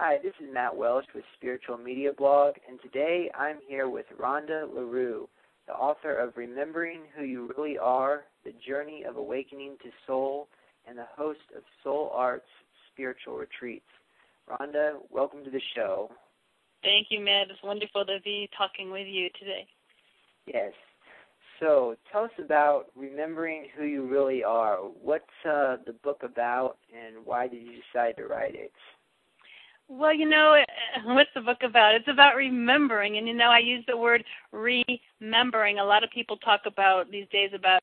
Hi, 0.00 0.18
this 0.24 0.32
is 0.40 0.52
Matt 0.52 0.76
Welsh 0.76 1.04
with 1.14 1.22
Spiritual 1.36 1.78
Media 1.78 2.12
Blog, 2.12 2.54
and 2.68 2.80
today 2.82 3.30
I'm 3.32 3.58
here 3.64 3.88
with 3.88 4.06
Ronda 4.18 4.66
LaRue, 4.74 5.28
the 5.68 5.72
author 5.72 6.16
of 6.16 6.36
Remembering 6.36 7.02
Who 7.16 7.22
You 7.22 7.52
Really 7.56 7.78
Are 7.78 8.24
The 8.44 8.52
Journey 8.66 9.04
of 9.08 9.16
Awakening 9.18 9.76
to 9.84 9.90
Soul, 10.04 10.48
and 10.88 10.98
the 10.98 11.06
host 11.16 11.38
of 11.56 11.62
Soul 11.84 12.10
Arts 12.12 12.48
Spiritual 12.92 13.36
Retreats. 13.36 13.86
Ronda, 14.48 14.98
welcome 15.10 15.44
to 15.44 15.50
the 15.50 15.62
show. 15.76 16.10
Thank 16.82 17.06
you, 17.10 17.20
Matt. 17.20 17.50
It's 17.50 17.62
wonderful 17.62 18.04
to 18.04 18.18
be 18.24 18.50
talking 18.58 18.90
with 18.90 19.06
you 19.06 19.28
today. 19.38 19.64
Yes. 20.44 20.72
So, 21.60 21.94
tell 22.10 22.24
us 22.24 22.32
about 22.44 22.86
remembering 22.96 23.68
who 23.78 23.84
you 23.84 24.08
really 24.08 24.42
are. 24.42 24.78
What's 24.78 25.22
uh, 25.48 25.76
the 25.86 25.94
book 26.02 26.24
about, 26.24 26.78
and 26.92 27.24
why 27.24 27.46
did 27.46 27.62
you 27.62 27.74
decide 27.92 28.16
to 28.16 28.26
write 28.26 28.56
it? 28.56 28.72
Well, 29.88 30.14
you 30.14 30.28
know, 30.28 30.62
what's 31.04 31.30
the 31.34 31.40
book 31.40 31.62
about? 31.62 31.94
It's 31.94 32.08
about 32.08 32.36
remembering, 32.36 33.18
and 33.18 33.28
you 33.28 33.34
know, 33.34 33.50
I 33.50 33.58
use 33.58 33.84
the 33.86 33.96
word 33.96 34.24
remembering. 34.52 35.78
A 35.78 35.84
lot 35.84 36.04
of 36.04 36.10
people 36.10 36.36
talk 36.38 36.62
about 36.66 37.10
these 37.10 37.26
days 37.30 37.50
about 37.54 37.82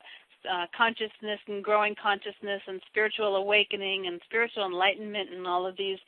uh, 0.50 0.66
consciousness 0.76 1.38
and 1.46 1.62
growing 1.62 1.94
consciousness 2.02 2.60
and 2.66 2.80
spiritual 2.88 3.36
awakening 3.36 4.08
and 4.08 4.20
spiritual 4.24 4.66
enlightenment 4.66 5.30
and 5.32 5.46
all 5.46 5.66
of 5.66 5.76
these 5.76 5.98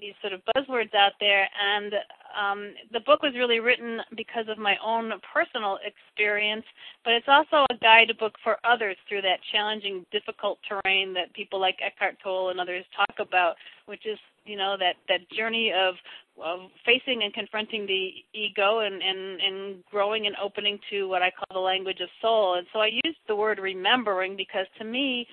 these 0.00 0.14
sort 0.20 0.32
of 0.32 0.40
buzzwords 0.56 0.94
out 0.94 1.12
there. 1.20 1.48
And 1.62 1.94
um, 2.36 2.74
the 2.92 3.00
book 3.00 3.22
was 3.22 3.34
really 3.36 3.60
written 3.60 4.00
because 4.16 4.46
of 4.48 4.58
my 4.58 4.76
own 4.84 5.12
personal 5.32 5.78
experience, 5.84 6.64
but 7.04 7.12
it's 7.12 7.28
also 7.28 7.66
a 7.70 7.76
guidebook 7.80 8.34
for 8.42 8.56
others 8.64 8.96
through 9.08 9.22
that 9.22 9.38
challenging, 9.52 10.04
difficult 10.10 10.58
terrain 10.66 11.12
that 11.14 11.32
people 11.34 11.60
like 11.60 11.76
Eckhart 11.84 12.16
Tolle 12.22 12.50
and 12.50 12.58
others 12.58 12.84
talk 12.96 13.14
about, 13.20 13.54
which 13.86 14.06
is 14.06 14.18
you 14.44 14.56
know 14.56 14.76
that 14.78 14.96
that 15.08 15.28
journey 15.30 15.72
of 15.72 15.94
of 16.42 16.70
facing 16.84 17.22
and 17.22 17.32
confronting 17.32 17.86
the 17.86 18.10
ego 18.32 18.80
and 18.80 19.02
and 19.02 19.40
and 19.40 19.84
growing 19.90 20.26
and 20.26 20.36
opening 20.42 20.78
to 20.90 21.08
what 21.08 21.22
I 21.22 21.30
call 21.30 21.46
the 21.52 21.60
language 21.60 22.00
of 22.00 22.08
soul. 22.20 22.54
And 22.54 22.66
so 22.72 22.80
I 22.80 22.90
use 23.04 23.16
the 23.28 23.36
word 23.36 23.58
remembering 23.58 24.36
because 24.36 24.66
to 24.78 24.84
me 24.84 25.26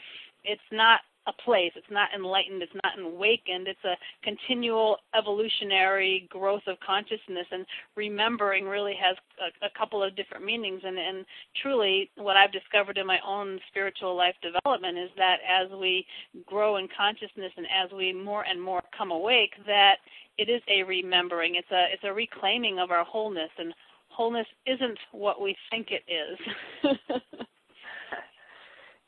it's 0.43 0.61
not 0.71 1.01
a 1.29 1.41
place. 1.43 1.71
It's 1.75 1.91
not 1.91 2.09
enlightened. 2.15 2.61
It's 2.61 2.73
not 2.83 2.99
awakened. 2.99 3.67
It's 3.67 3.83
a 3.85 3.95
continual 4.23 4.97
evolutionary 5.17 6.27
growth 6.29 6.63
of 6.67 6.77
consciousness. 6.85 7.47
And 7.51 7.65
remembering 7.95 8.65
really 8.65 8.95
has 9.01 9.15
a, 9.39 9.65
a 9.65 9.69
couple 9.77 10.03
of 10.03 10.15
different 10.15 10.45
meanings. 10.45 10.81
And, 10.83 10.97
and 10.97 11.25
truly, 11.61 12.09
what 12.17 12.37
I've 12.37 12.51
discovered 12.51 12.97
in 12.97 13.07
my 13.07 13.19
own 13.25 13.59
spiritual 13.69 14.15
life 14.15 14.35
development 14.41 14.97
is 14.97 15.09
that 15.17 15.37
as 15.47 15.69
we 15.79 16.05
grow 16.45 16.77
in 16.77 16.87
consciousness 16.95 17.51
and 17.57 17.65
as 17.67 17.91
we 17.91 18.13
more 18.13 18.43
and 18.43 18.61
more 18.61 18.81
come 18.97 19.11
awake, 19.11 19.53
that 19.65 19.97
it 20.37 20.49
is 20.49 20.61
a 20.67 20.83
remembering. 20.83 21.55
It's 21.55 21.71
a 21.71 21.85
it's 21.93 22.03
a 22.03 22.13
reclaiming 22.13 22.79
of 22.79 22.91
our 22.91 23.03
wholeness. 23.03 23.51
And 23.57 23.73
wholeness 24.09 24.47
isn't 24.65 24.99
what 25.11 25.41
we 25.41 25.55
think 25.69 25.89
it 25.91 26.03
is. 26.11 26.91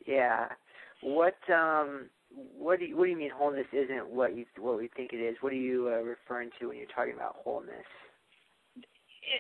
yeah 0.08 0.48
what 1.02 1.38
um 1.52 2.10
what 2.58 2.80
do 2.80 2.86
you, 2.86 2.98
what 2.98 3.06
do 3.06 3.12
you 3.12 3.18
mean 3.18 3.32
wholeness 3.36 3.68
isn't 3.74 4.08
what 4.08 4.36
you 4.36 4.46
what 4.58 4.78
we 4.78 4.90
think 4.96 5.12
it 5.14 5.18
is? 5.18 5.36
What 5.42 5.52
are 5.54 5.58
you 5.58 5.88
uh, 5.88 6.02
referring 6.02 6.50
to 6.60 6.70
when 6.70 6.78
you're 6.78 6.88
talking 6.96 7.14
about 7.14 7.38
wholeness? 7.44 7.86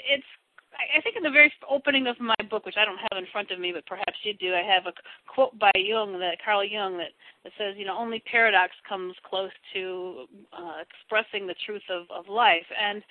It's 0.10 0.26
I 0.74 1.02
think 1.02 1.16
in 1.18 1.24
the 1.24 1.30
very 1.30 1.52
opening 1.70 2.08
of 2.08 2.20
my 2.20 2.36
book, 2.50 2.66
which 2.66 2.78
I 2.78 2.86
don't 2.86 2.98
have 2.98 3.18
in 3.18 3.28
front 3.32 3.52
of 3.52 3.60
me, 3.60 3.72
but 3.74 3.86
perhaps 3.86 4.18
you 4.24 4.34
do, 4.34 4.54
I 4.54 4.64
have 4.64 4.88
a 4.88 4.94
quote 5.28 5.58
by 5.60 5.72
Jung, 5.76 6.18
that 6.20 6.38
Carl 6.44 6.64
Jung, 6.64 6.98
that, 6.98 7.12
that 7.44 7.52
says, 7.58 7.76
you 7.78 7.86
know, 7.86 7.98
only 7.98 8.24
paradox 8.32 8.72
comes 8.88 9.14
close 9.30 9.52
to 9.74 10.26
uh, 10.54 10.82
expressing 10.82 11.46
the 11.46 11.56
truth 11.66 11.84
of, 11.90 12.06
of 12.10 12.32
life. 12.32 12.66
And 12.82 13.04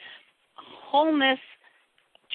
wholeness 0.54 1.38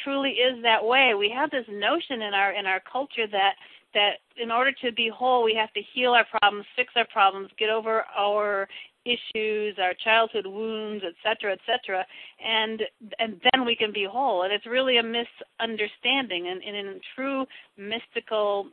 truly 0.03 0.31
is 0.31 0.61
that 0.61 0.85
way. 0.85 1.13
We 1.15 1.29
have 1.29 1.51
this 1.51 1.65
notion 1.69 2.21
in 2.21 2.33
our 2.33 2.51
in 2.51 2.65
our 2.65 2.81
culture 2.91 3.27
that 3.31 3.55
that 3.95 4.19
in 4.37 4.51
order 4.51 4.71
to 4.83 4.91
be 4.91 5.09
whole, 5.09 5.43
we 5.43 5.55
have 5.55 5.73
to 5.73 5.81
heal 5.93 6.11
our 6.11 6.25
problems, 6.25 6.65
fix 6.75 6.93
our 6.95 7.07
problems, 7.11 7.49
get 7.57 7.69
over 7.69 8.03
our 8.15 8.67
issues, 9.05 9.77
our 9.81 9.93
childhood 10.03 10.45
wounds, 10.45 11.03
et 11.05 11.13
cetera, 11.23 11.53
et 11.53 11.59
cetera, 11.65 12.05
and 12.43 12.81
and 13.19 13.41
then 13.51 13.65
we 13.65 13.75
can 13.75 13.91
be 13.91 14.05
whole. 14.09 14.43
And 14.43 14.53
it's 14.53 14.65
really 14.65 14.97
a 14.97 15.03
misunderstanding. 15.03 16.47
And, 16.49 16.61
and 16.63 16.75
in 16.75 17.01
true 17.15 17.45
mystical 17.77 18.67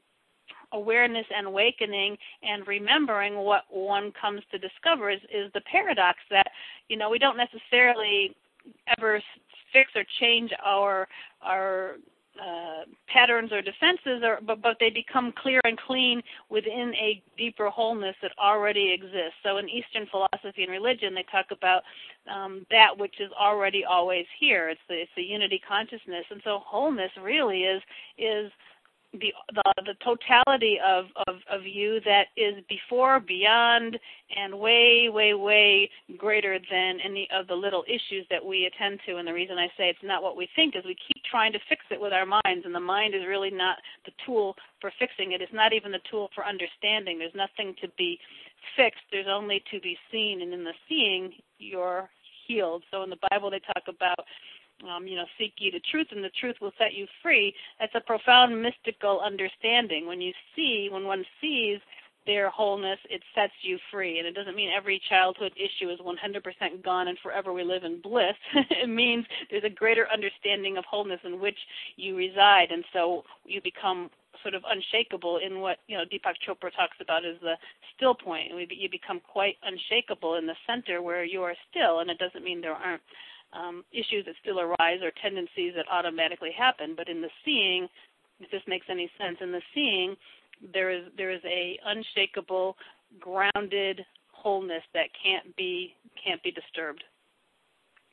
awareness 0.72 1.27
and 1.37 1.47
awakening 1.47 2.16
and 2.43 2.66
remembering 2.66 3.37
what 3.37 3.65
one 3.71 4.12
comes 4.19 4.43
to 4.50 4.59
discover 4.59 5.10
is, 5.10 5.21
is 5.25 5.53
the 5.53 5.60
paradox 5.71 6.19
that 6.31 6.47
you 6.89 6.97
know 6.97 7.10
we 7.10 7.19
don't 7.19 7.37
necessarily 7.37 8.34
ever 8.99 9.22
fix 9.72 9.91
or 9.94 10.04
change 10.21 10.50
our 10.65 11.09
our 11.43 11.97
uh, 12.41 12.84
patterns 13.09 13.53
or 13.53 13.60
defenses, 13.60 14.22
or, 14.22 14.38
but, 14.47 14.62
but 14.62 14.76
they 14.81 14.91
become 14.91 15.32
clear 15.32 15.60
and 15.65 15.78
clean 15.78 16.22
within 16.48 16.94
a 16.94 17.22
deeper 17.37 17.69
wholeness 17.69 18.16
that 18.22 18.32
already 18.38 18.93
exists. 18.93 19.37
So 19.43 19.59
in 19.59 19.69
Eastern 19.69 20.06
philosophy 20.06 20.62
and 20.62 20.71
religion, 20.71 21.15
they 21.15 21.25
talk 21.31 21.47
about 21.50 21.82
um, 22.32 22.66
that 22.71 22.97
which 22.97 23.21
is 23.21 23.31
already 23.38 23.84
always 23.84 24.26
here. 24.38 24.69
It's 24.69 24.81
the, 24.88 24.94
it's 24.94 25.10
the 25.16 25.22
unity 25.22 25.60
consciousness, 25.66 26.25
and 26.31 26.41
so 26.44 26.60
wholeness 26.65 27.10
really 27.21 27.65
is 27.65 27.82
is 28.16 28.50
the 29.12 29.32
the, 29.54 29.72
the 29.84 29.94
totality 30.04 30.78
of, 30.84 31.06
of 31.26 31.36
of 31.50 31.66
you 31.66 32.00
that 32.04 32.26
is 32.36 32.62
before, 32.68 33.20
beyond, 33.20 33.98
and 34.36 34.58
way, 34.58 35.08
way, 35.10 35.34
way 35.34 35.90
greater 36.16 36.58
than 36.70 36.98
any 37.04 37.28
of 37.34 37.46
the 37.46 37.54
little 37.54 37.84
issues 37.86 38.26
that 38.30 38.44
we 38.44 38.66
attend 38.66 39.00
to. 39.06 39.16
And 39.16 39.28
the 39.28 39.32
reason 39.32 39.58
I 39.58 39.68
say 39.76 39.88
it's 39.90 39.98
not 40.02 40.22
what 40.22 40.36
we 40.36 40.48
think 40.56 40.76
is 40.76 40.84
we 40.84 40.96
keep 41.06 41.22
trying 41.30 41.52
to 41.52 41.58
fix 41.68 41.82
it 41.90 42.00
with 42.00 42.12
our 42.12 42.26
minds, 42.26 42.64
and 42.64 42.74
the 42.74 42.80
mind 42.80 43.14
is 43.14 43.22
really 43.28 43.50
not 43.50 43.76
the 44.06 44.12
tool 44.24 44.56
for 44.80 44.90
fixing 44.98 45.32
it. 45.32 45.42
It's 45.42 45.52
not 45.52 45.72
even 45.72 45.92
the 45.92 46.00
tool 46.10 46.30
for 46.34 46.46
understanding. 46.46 47.18
There's 47.18 47.34
nothing 47.34 47.74
to 47.82 47.88
be 47.98 48.18
fixed. 48.76 49.02
There's 49.10 49.26
only 49.28 49.62
to 49.70 49.80
be 49.80 49.96
seen, 50.10 50.42
and 50.42 50.52
in 50.52 50.64
the 50.64 50.74
seeing, 50.88 51.32
you're 51.58 52.08
healed. 52.46 52.82
So 52.90 53.02
in 53.02 53.10
the 53.10 53.18
Bible, 53.30 53.50
they 53.50 53.60
talk 53.60 53.84
about 53.88 54.24
um, 54.88 55.06
you 55.06 55.16
know, 55.16 55.26
seek 55.38 55.54
ye 55.59 55.70
the 55.70 55.81
truth, 55.91 56.09
and 56.10 56.25
the 56.25 56.31
truth 56.41 56.56
will 56.60 56.72
set 56.78 56.94
you 56.94 57.06
free. 57.22 57.54
That's 57.78 57.94
a 57.94 58.00
profound 58.00 58.60
mystical 58.60 59.20
understanding. 59.20 60.06
When 60.06 60.20
you 60.20 60.32
see, 60.56 60.88
when 60.91 61.04
one 61.04 61.25
sees 61.41 61.78
their 62.26 62.50
wholeness, 62.50 62.98
it 63.10 63.22
sets 63.34 63.53
you 63.62 63.78
free. 63.91 64.19
And 64.19 64.26
it 64.26 64.34
doesn't 64.34 64.54
mean 64.54 64.71
every 64.76 65.00
childhood 65.09 65.53
issue 65.56 65.91
is 65.91 65.98
100% 66.00 66.84
gone 66.84 67.09
and 67.09 67.19
forever 67.19 67.53
we 67.53 67.65
live 67.65 67.84
in 67.84 68.00
bliss. 68.00 68.37
it 68.54 68.88
means 68.88 69.26
there's 69.50 69.65
a 69.65 69.71
greater 69.71 70.06
understanding 70.12 70.76
of 70.76 70.84
wholeness 70.84 71.21
in 71.25 71.41
which 71.41 71.59
you 71.97 72.16
reside, 72.16 72.71
and 72.71 72.84
so 72.92 73.25
you 73.44 73.60
become 73.60 74.10
sort 74.42 74.54
of 74.54 74.62
unshakable 74.69 75.38
in 75.38 75.60
what 75.60 75.78
you 75.87 75.97
know 75.97 76.04
Deepak 76.04 76.34
Chopra 76.47 76.75
talks 76.75 76.97
about 77.00 77.25
is 77.25 77.37
the 77.42 77.54
still 77.97 78.15
point. 78.15 78.53
And 78.53 78.60
you 78.71 78.88
become 78.91 79.21
quite 79.21 79.56
unshakable 79.62 80.37
in 80.37 80.47
the 80.47 80.56
center 80.66 81.03
where 81.03 81.25
you 81.25 81.42
are 81.42 81.54
still, 81.71 82.00
and 82.00 82.10
it 82.10 82.19
doesn't 82.19 82.44
mean 82.44 82.60
there 82.60 82.72
aren't 82.72 83.03
um, 83.52 83.84
issues 83.92 84.24
that 84.26 84.34
still 84.40 84.60
arise 84.60 85.00
or 85.02 85.12
tendencies 85.22 85.74
that 85.76 85.86
automatically 85.90 86.52
happen. 86.56 86.94
But 86.96 87.08
in 87.08 87.20
the 87.20 87.30
seeing, 87.44 87.88
if 88.40 88.50
this 88.50 88.62
makes 88.66 88.86
any 88.90 89.10
sense, 89.18 89.38
in 89.40 89.52
the 89.52 89.62
seeing, 89.74 90.16
there 90.72 90.90
is 90.90 91.04
there 91.16 91.30
is 91.30 91.40
a 91.44 91.78
unshakable, 91.84 92.76
grounded 93.20 94.04
wholeness 94.32 94.82
that 94.94 95.06
can't 95.22 95.54
be 95.56 95.94
can't 96.24 96.42
be 96.42 96.50
disturbed. 96.50 97.04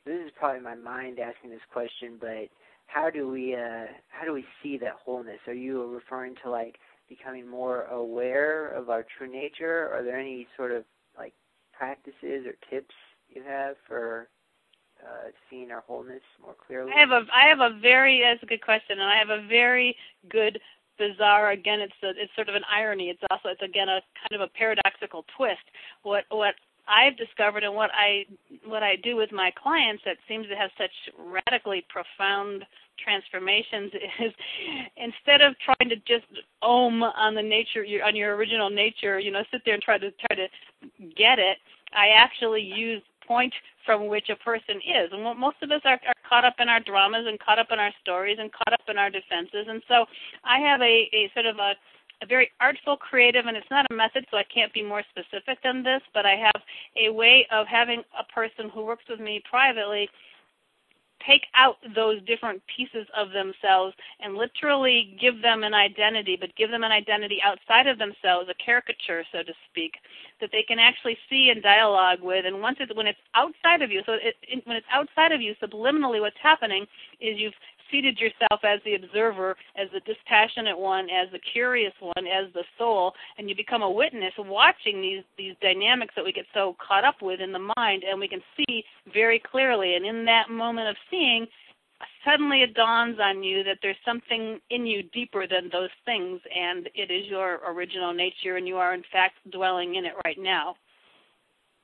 This 0.06 0.20
is 0.26 0.32
probably 0.38 0.60
my 0.60 0.74
mind 0.74 1.18
asking 1.18 1.50
this 1.50 1.60
question, 1.72 2.16
but 2.20 2.48
how 2.86 3.10
do 3.10 3.28
we 3.28 3.54
uh, 3.54 3.86
how 4.08 4.24
do 4.24 4.32
we 4.32 4.44
see 4.62 4.78
that 4.78 4.94
wholeness? 5.04 5.38
Are 5.46 5.54
you 5.54 5.86
referring 5.86 6.34
to 6.42 6.50
like 6.50 6.76
becoming 7.08 7.46
more 7.46 7.84
aware 7.84 8.68
of 8.68 8.90
our 8.90 9.04
true 9.16 9.30
nature? 9.30 9.90
Are 9.92 10.02
there 10.02 10.18
any 10.18 10.46
sort 10.56 10.72
of 10.72 10.84
like 11.16 11.34
practices 11.72 12.46
or 12.46 12.54
tips 12.70 12.94
you 13.28 13.42
have 13.46 13.76
for 13.86 14.28
uh, 15.04 15.30
seeing 15.48 15.70
our 15.70 15.82
wholeness 15.86 16.22
more 16.42 16.54
clearly? 16.66 16.92
I 16.94 17.00
have 17.00 17.10
a 17.10 17.22
I 17.32 17.46
have 17.48 17.60
a 17.60 17.78
very 17.80 18.22
that's 18.22 18.42
a 18.42 18.46
good 18.46 18.62
question, 18.62 18.98
and 19.00 19.08
I 19.08 19.16
have 19.16 19.30
a 19.30 19.46
very 19.46 19.96
good 20.30 20.60
bizarre 20.98 21.52
again 21.52 21.80
it's 21.80 21.94
a, 22.02 22.10
it's 22.10 22.30
sort 22.36 22.50
of 22.50 22.54
an 22.54 22.62
irony 22.70 23.08
it's 23.08 23.22
also 23.30 23.48
it's 23.48 23.62
again 23.62 23.88
a 23.88 24.02
kind 24.20 24.38
of 24.38 24.42
a 24.42 24.52
paradoxical 24.52 25.24
twist 25.34 25.64
what 26.02 26.24
what 26.28 26.54
I've 26.90 27.16
discovered 27.16 27.64
and 27.64 27.74
what 27.74 27.90
I 27.94 28.26
what 28.64 28.82
I 28.82 28.96
do 28.96 29.16
with 29.16 29.32
my 29.32 29.50
clients 29.50 30.02
that 30.04 30.16
seems 30.26 30.46
to 30.48 30.56
have 30.56 30.70
such 30.76 30.90
radically 31.16 31.86
profound 31.88 32.64
transformations 33.02 33.92
is 34.20 34.32
instead 34.96 35.40
of 35.40 35.54
trying 35.58 35.88
to 35.88 35.96
just 35.96 36.26
ohm 36.62 37.02
on 37.02 37.34
the 37.34 37.42
nature 37.42 37.84
on 38.04 38.16
your 38.16 38.36
original 38.36 38.70
nature, 38.70 39.18
you 39.18 39.30
know, 39.30 39.42
sit 39.50 39.62
there 39.64 39.74
and 39.74 39.82
try 39.82 39.98
to 39.98 40.10
try 40.10 40.36
to 40.36 40.48
get 41.16 41.38
it, 41.38 41.58
I 41.92 42.08
actually 42.08 42.62
use 42.62 43.02
point 43.30 43.54
from 43.86 44.08
which 44.08 44.28
a 44.28 44.36
person 44.36 44.76
is. 44.78 45.10
And 45.12 45.22
most 45.38 45.62
of 45.62 45.70
us 45.70 45.82
are, 45.84 46.00
are 46.10 46.20
caught 46.28 46.44
up 46.44 46.56
in 46.58 46.68
our 46.68 46.80
dramas 46.80 47.26
and 47.28 47.38
caught 47.38 47.60
up 47.60 47.68
in 47.70 47.78
our 47.78 47.92
stories 48.02 48.38
and 48.40 48.50
caught 48.50 48.72
up 48.72 48.86
in 48.88 48.98
our 48.98 49.10
defenses. 49.10 49.66
And 49.68 49.82
so 49.86 50.06
I 50.42 50.58
have 50.58 50.80
a, 50.80 51.08
a 51.14 51.30
sort 51.34 51.46
of 51.46 51.58
a 51.58 51.74
a 52.22 52.26
very 52.26 52.50
artful, 52.60 52.98
creative, 52.98 53.46
and 53.46 53.56
it's 53.56 53.70
not 53.70 53.86
a 53.90 53.94
method, 53.94 54.26
so 54.30 54.36
I 54.36 54.44
can't 54.44 54.70
be 54.74 54.82
more 54.82 55.02
specific 55.08 55.56
than 55.64 55.82
this, 55.82 56.02
but 56.12 56.26
I 56.26 56.36
have 56.36 56.60
a 56.94 57.08
way 57.08 57.46
of 57.50 57.66
having 57.66 58.02
a 58.18 58.24
person 58.24 58.68
who 58.68 58.84
works 58.84 59.04
with 59.08 59.20
me 59.20 59.42
privately 59.48 60.06
take 61.26 61.46
out 61.54 61.76
those 61.94 62.22
different 62.22 62.62
pieces 62.74 63.06
of 63.16 63.30
themselves 63.30 63.94
and 64.20 64.34
literally 64.34 65.16
give 65.20 65.42
them 65.42 65.62
an 65.62 65.74
identity, 65.74 66.36
but 66.40 66.54
give 66.56 66.70
them 66.70 66.84
an 66.84 66.92
identity 66.92 67.40
outside 67.44 67.86
of 67.86 67.98
themselves, 67.98 68.48
a 68.48 68.64
caricature, 68.64 69.24
so 69.32 69.42
to 69.42 69.52
speak, 69.70 69.94
that 70.40 70.50
they 70.52 70.62
can 70.62 70.78
actually 70.78 71.16
see 71.28 71.50
and 71.50 71.62
dialogue 71.62 72.20
with. 72.22 72.46
And 72.46 72.60
once 72.60 72.78
it's 72.80 72.94
when 72.94 73.06
it's 73.06 73.18
outside 73.34 73.82
of 73.82 73.90
you, 73.90 74.02
so 74.06 74.12
it, 74.14 74.36
it, 74.42 74.66
when 74.66 74.76
it's 74.76 74.86
outside 74.92 75.32
of 75.32 75.40
you, 75.40 75.54
subliminally, 75.62 76.20
what's 76.20 76.36
happening 76.42 76.86
is 77.20 77.38
you've 77.38 77.54
seated 77.90 78.18
yourself 78.18 78.60
as 78.64 78.80
the 78.84 78.94
observer, 78.94 79.56
as 79.76 79.88
the 79.92 80.00
dispassionate 80.00 80.78
one, 80.78 81.08
as 81.10 81.30
the 81.32 81.38
curious 81.52 81.92
one, 82.00 82.26
as 82.26 82.52
the 82.54 82.64
soul, 82.78 83.12
and 83.38 83.48
you 83.48 83.56
become 83.56 83.82
a 83.82 83.90
witness 83.90 84.32
watching 84.38 85.00
these 85.00 85.24
these 85.36 85.54
dynamics 85.60 86.14
that 86.16 86.24
we 86.24 86.32
get 86.32 86.46
so 86.54 86.76
caught 86.86 87.04
up 87.04 87.22
with 87.22 87.40
in 87.40 87.52
the 87.52 87.72
mind, 87.76 88.04
and 88.04 88.18
we 88.18 88.28
can 88.28 88.42
see 88.56 88.84
very 89.12 89.38
clearly. 89.38 89.96
And 89.96 90.04
in 90.04 90.24
that 90.26 90.50
moment 90.50 90.88
of 90.88 90.96
seeing, 91.10 91.46
suddenly 92.24 92.62
it 92.62 92.74
dawns 92.74 93.18
on 93.20 93.42
you 93.42 93.64
that 93.64 93.78
there's 93.82 93.96
something 94.04 94.60
in 94.70 94.86
you 94.86 95.02
deeper 95.14 95.46
than 95.46 95.70
those 95.72 95.90
things, 96.04 96.40
and 96.54 96.88
it 96.94 97.10
is 97.10 97.26
your 97.28 97.60
original 97.68 98.12
nature, 98.12 98.56
and 98.56 98.66
you 98.66 98.76
are 98.76 98.94
in 98.94 99.04
fact 99.12 99.34
dwelling 99.50 99.96
in 99.96 100.04
it 100.04 100.14
right 100.24 100.38
now. 100.38 100.76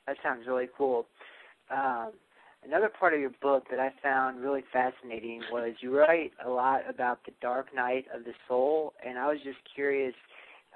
That 0.06 0.16
sounds 0.22 0.46
really 0.46 0.68
cool. 0.76 1.06
Um, 1.70 2.12
another 2.66 2.88
part 2.88 3.14
of 3.14 3.20
your 3.20 3.30
book 3.40 3.64
that 3.70 3.78
I 3.78 3.92
found 4.02 4.40
really 4.40 4.64
fascinating 4.72 5.40
was 5.50 5.72
you 5.80 5.96
write 5.96 6.32
a 6.44 6.50
lot 6.50 6.80
about 6.88 7.24
the 7.24 7.32
dark 7.40 7.74
night 7.74 8.06
of 8.14 8.24
the 8.24 8.32
soul, 8.48 8.92
and 9.06 9.18
I 9.18 9.26
was 9.26 9.38
just 9.44 9.58
curious 9.74 10.14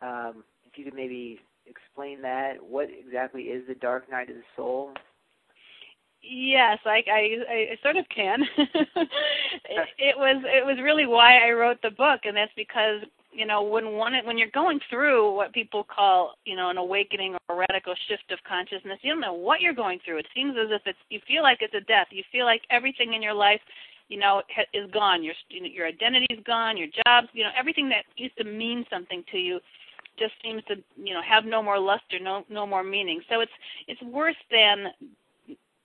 um, 0.02 0.44
if 0.66 0.78
you 0.78 0.84
could 0.84 0.94
maybe 0.94 1.40
explain 1.66 2.22
that. 2.22 2.54
What 2.62 2.88
exactly 2.90 3.42
is 3.42 3.66
the 3.68 3.74
dark 3.74 4.10
night 4.10 4.30
of 4.30 4.36
the 4.36 4.42
soul? 4.56 4.92
Yes, 6.22 6.78
I, 6.84 7.02
I, 7.10 7.36
I 7.50 7.78
sort 7.82 7.96
of 7.96 8.04
can. 8.14 8.42
it, 8.56 9.88
it 9.98 10.18
was 10.18 10.42
it 10.44 10.64
was 10.64 10.76
really 10.82 11.06
why 11.06 11.38
I 11.38 11.50
wrote 11.52 11.80
the 11.82 11.90
book, 11.90 12.20
and 12.24 12.36
that's 12.36 12.52
because 12.56 13.02
you 13.32 13.46
know 13.46 13.62
when 13.62 13.92
one 13.92 14.12
when 14.24 14.38
you're 14.38 14.50
going 14.52 14.80
through 14.88 15.34
what 15.34 15.52
people 15.52 15.84
call 15.84 16.34
you 16.44 16.56
know 16.56 16.70
an 16.70 16.76
awakening 16.76 17.34
or 17.48 17.54
a 17.54 17.58
radical 17.58 17.94
shift 18.08 18.30
of 18.30 18.38
consciousness 18.46 18.98
you 19.02 19.12
don't 19.12 19.20
know 19.20 19.34
what 19.34 19.60
you're 19.60 19.74
going 19.74 19.98
through. 20.04 20.18
It 20.18 20.26
seems 20.34 20.56
as 20.60 20.68
if 20.70 20.82
it's 20.86 20.98
you 21.08 21.20
feel 21.26 21.42
like 21.42 21.58
it's 21.60 21.74
a 21.74 21.80
death. 21.80 22.08
You 22.10 22.24
feel 22.32 22.44
like 22.44 22.62
everything 22.70 23.14
in 23.14 23.22
your 23.22 23.34
life 23.34 23.60
you 24.08 24.18
know 24.18 24.42
is 24.74 24.90
gone. 24.90 25.22
Your 25.22 25.34
your 25.48 25.86
identity 25.86 26.26
is 26.30 26.44
gone 26.44 26.76
your 26.76 26.88
jobs 27.06 27.28
you 27.32 27.44
know 27.44 27.50
everything 27.58 27.88
that 27.90 28.04
used 28.16 28.36
to 28.38 28.44
mean 28.44 28.84
something 28.90 29.24
to 29.32 29.38
you 29.38 29.60
just 30.18 30.32
seems 30.42 30.62
to 30.64 30.76
you 30.96 31.14
know 31.14 31.22
have 31.22 31.44
no 31.44 31.62
more 31.62 31.78
luster 31.78 32.18
no 32.20 32.44
no 32.48 32.66
more 32.66 32.84
meaning. 32.84 33.20
So 33.28 33.40
it's 33.40 33.52
it's 33.86 34.02
worse 34.02 34.40
than 34.50 34.88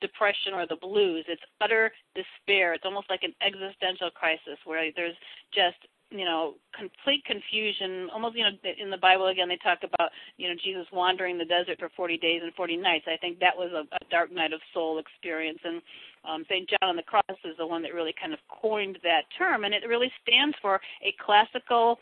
depression 0.02 0.54
or 0.54 0.68
the 0.68 0.76
blues. 0.76 1.26
It's 1.28 1.42
utter 1.62 1.92
despair. 2.16 2.74
It's 2.74 2.86
almost 2.86 3.10
like 3.10 3.24
an 3.24 3.34
existential 3.42 4.10
crisis 4.12 4.60
where 4.66 4.92
there's 4.96 5.16
just 5.54 5.78
you 6.18 6.26
know 6.26 6.56
complete 6.78 7.24
confusion. 7.26 8.10
Almost 8.14 8.36
you 8.36 8.44
know 8.44 8.56
in 8.82 8.90
the 8.90 8.98
bible 8.98 9.28
again 9.28 9.50
they 9.50 9.58
talk 9.58 9.80
about 9.84 10.10
you 10.38 10.48
know 10.48 10.56
jesus 10.64 10.86
wandering 10.92 11.38
the 11.38 11.46
desert 11.46 11.80
for 11.80 11.90
40 11.96 12.18
days 12.18 12.42
and 12.44 12.54
40 12.54 12.78
nights. 12.78 13.06
I 13.08 13.18
think 13.18 13.40
that 13.40 13.56
was 13.56 13.72
a, 13.72 13.84
a 13.96 14.10
dark 14.10 14.32
night 14.32 14.54
of 14.54 14.62
soul 14.74 15.00
experience. 15.00 15.60
And 15.64 15.82
um, 16.28 16.44
st 16.50 16.70
john 16.70 16.90
of 16.90 16.96
the 16.96 17.04
cross 17.04 17.40
is 17.44 17.58
the 17.58 17.68
one 17.68 17.82
that 17.84 17.94
really 17.94 18.14
kind 18.20 18.34
of 18.34 18.40
coined 18.50 18.98
that 19.04 19.24
term 19.38 19.64
and 19.64 19.74
it 19.74 19.88
really 19.88 20.12
stands 20.24 20.56
for 20.62 20.82
a 21.04 21.14
classical 21.24 22.00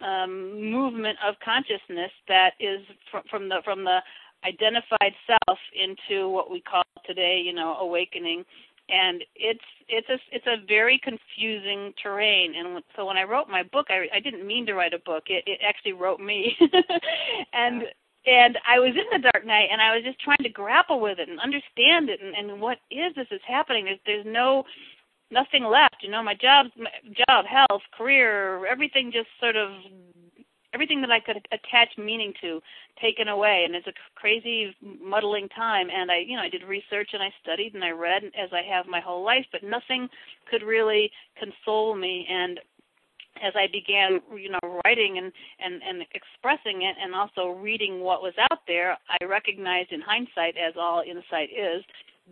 um, 0.00 0.60
movement 0.70 1.18
of 1.26 1.34
consciousness 1.44 2.10
that 2.28 2.50
is 2.60 2.80
from, 3.10 3.22
from 3.30 3.48
the 3.48 3.60
from 3.64 3.84
the 3.84 3.98
identified 4.44 5.14
self 5.26 5.58
into 5.74 6.28
what 6.28 6.50
we 6.50 6.60
call 6.60 6.82
today 7.06 7.40
you 7.44 7.52
know 7.52 7.74
awakening 7.80 8.44
and 8.88 9.24
it's 9.34 9.64
it's 9.88 10.08
a 10.08 10.18
it's 10.30 10.46
a 10.46 10.64
very 10.66 11.00
confusing 11.02 11.92
terrain. 12.02 12.54
And 12.56 12.82
so 12.96 13.06
when 13.06 13.16
i 13.16 13.22
wrote 13.22 13.48
my 13.48 13.62
book 13.62 13.86
i 13.90 14.06
i 14.14 14.20
didn't 14.20 14.46
mean 14.46 14.66
to 14.66 14.74
write 14.74 14.94
a 14.94 14.98
book. 14.98 15.24
It 15.26 15.44
it 15.46 15.60
actually 15.66 15.92
wrote 15.92 16.20
me. 16.20 16.56
And 17.52 17.84
and 18.26 18.58
i 18.66 18.78
was 18.78 18.90
in 18.90 19.04
the 19.12 19.30
dark 19.30 19.46
night 19.46 19.68
and 19.70 19.80
i 19.80 19.94
was 19.94 20.02
just 20.04 20.18
trying 20.20 20.42
to 20.42 20.48
grapple 20.48 21.00
with 21.00 21.18
it 21.18 21.28
and 21.28 21.40
understand 21.40 22.08
it. 22.08 22.20
And 22.22 22.34
and 22.34 22.60
what 22.60 22.78
is 22.90 23.14
this 23.14 23.28
is 23.30 23.40
happening? 23.46 23.84
There's 23.86 24.00
there's 24.06 24.26
no 24.26 24.64
nothing 25.30 25.64
left. 25.64 25.96
You 26.02 26.10
know 26.10 26.22
my 26.22 26.34
job 26.34 26.66
my 26.76 26.90
job 27.28 27.46
health 27.46 27.82
career 27.96 28.66
everything 28.66 29.12
just 29.12 29.28
sort 29.40 29.56
of 29.56 29.70
everything 30.74 31.00
that 31.00 31.10
I 31.10 31.20
could 31.20 31.46
attach 31.52 31.96
meaning 31.96 32.32
to 32.40 32.60
taken 33.00 33.28
away. 33.28 33.62
And 33.64 33.74
it's 33.74 33.86
a 33.86 33.92
crazy 34.14 34.74
muddling 35.02 35.48
time. 35.48 35.88
And 35.94 36.10
I 36.10 36.18
you 36.18 36.36
know 36.36 36.42
I 36.42 36.48
did 36.48 36.64
research 36.64 37.10
and 37.12 37.22
I 37.22 37.30
studied 37.42 37.74
and 37.74 37.84
I 37.84 37.90
read 37.90 38.24
as 38.24 38.50
I 38.52 38.62
have 38.68 38.86
my 38.86 39.00
whole 39.00 39.24
life 39.24 39.46
but 39.52 39.62
nothing 39.62 40.08
could 40.50 40.62
really 40.62 41.10
console 41.38 41.94
me. 41.94 42.26
And 42.28 42.60
as 43.42 43.52
I 43.56 43.66
began, 43.72 44.20
you 44.36 44.50
know, 44.50 44.80
writing 44.84 45.18
and, 45.18 45.32
and, 45.58 45.82
and 45.82 46.06
expressing 46.14 46.82
it 46.82 46.96
and 47.02 47.14
also 47.14 47.48
reading 47.48 48.00
what 48.00 48.22
was 48.22 48.34
out 48.50 48.60
there, 48.66 48.96
I 49.08 49.24
recognized 49.24 49.92
in 49.92 50.00
hindsight, 50.00 50.56
as 50.56 50.74
all 50.78 51.02
insight 51.02 51.50
is, 51.50 51.82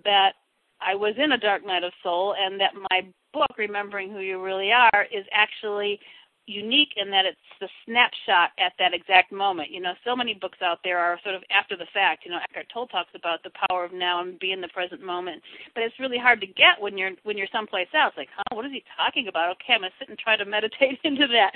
that 0.04 0.34
I 0.80 0.94
was 0.94 1.14
in 1.18 1.32
a 1.32 1.38
dark 1.38 1.66
night 1.66 1.84
of 1.84 1.92
soul 2.02 2.34
and 2.38 2.60
that 2.60 2.72
my 2.90 3.02
book, 3.32 3.58
Remembering 3.58 4.10
Who 4.10 4.20
You 4.20 4.42
Really 4.42 4.70
Are, 4.72 5.06
is 5.12 5.24
actually 5.32 5.98
unique 6.46 6.94
in 6.96 7.10
that 7.10 7.24
it's 7.24 7.38
the 7.60 7.68
snapshot 7.86 8.50
at 8.58 8.72
that 8.78 8.94
exact 8.94 9.30
moment. 9.30 9.70
You 9.70 9.80
know, 9.80 9.94
so 10.04 10.16
many 10.16 10.34
books 10.34 10.58
out 10.62 10.78
there 10.82 10.98
are 10.98 11.18
sort 11.22 11.34
of 11.34 11.42
after 11.50 11.76
the 11.76 11.86
fact. 11.94 12.24
You 12.24 12.32
know, 12.32 12.38
Eckhart 12.42 12.66
Tolle 12.72 12.88
talks 12.88 13.10
about 13.14 13.42
the 13.42 13.52
power 13.68 13.84
of 13.84 13.92
now 13.92 14.20
and 14.20 14.38
be 14.38 14.52
in 14.52 14.60
the 14.60 14.68
present 14.68 15.02
moment, 15.02 15.42
but 15.74 15.82
it's 15.82 15.98
really 16.00 16.18
hard 16.18 16.40
to 16.40 16.46
get 16.46 16.80
when 16.80 16.98
you're 16.98 17.12
when 17.22 17.38
you're 17.38 17.50
someplace 17.52 17.88
else. 17.94 18.14
Like, 18.16 18.28
huh, 18.34 18.56
what 18.56 18.66
is 18.66 18.72
he 18.72 18.82
talking 18.96 19.28
about? 19.28 19.50
Okay, 19.56 19.74
I'm 19.74 19.80
gonna 19.82 19.94
sit 19.98 20.08
and 20.08 20.18
try 20.18 20.36
to 20.36 20.44
meditate 20.44 20.98
into 21.04 21.26
that. 21.28 21.52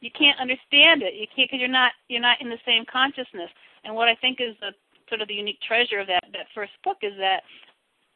You 0.00 0.10
can't 0.10 0.40
understand 0.40 1.02
it. 1.02 1.14
You 1.14 1.26
can't 1.34 1.50
because 1.50 1.60
you're 1.60 1.68
not 1.68 1.92
you're 2.08 2.24
not 2.24 2.40
in 2.40 2.48
the 2.48 2.60
same 2.64 2.84
consciousness. 2.90 3.50
And 3.84 3.94
what 3.94 4.08
I 4.08 4.14
think 4.14 4.40
is 4.40 4.56
the 4.60 4.72
sort 5.08 5.20
of 5.20 5.28
the 5.28 5.34
unique 5.34 5.60
treasure 5.60 6.00
of 6.00 6.06
that 6.06 6.24
that 6.32 6.46
first 6.54 6.72
book 6.84 6.98
is 7.02 7.12
that 7.18 7.42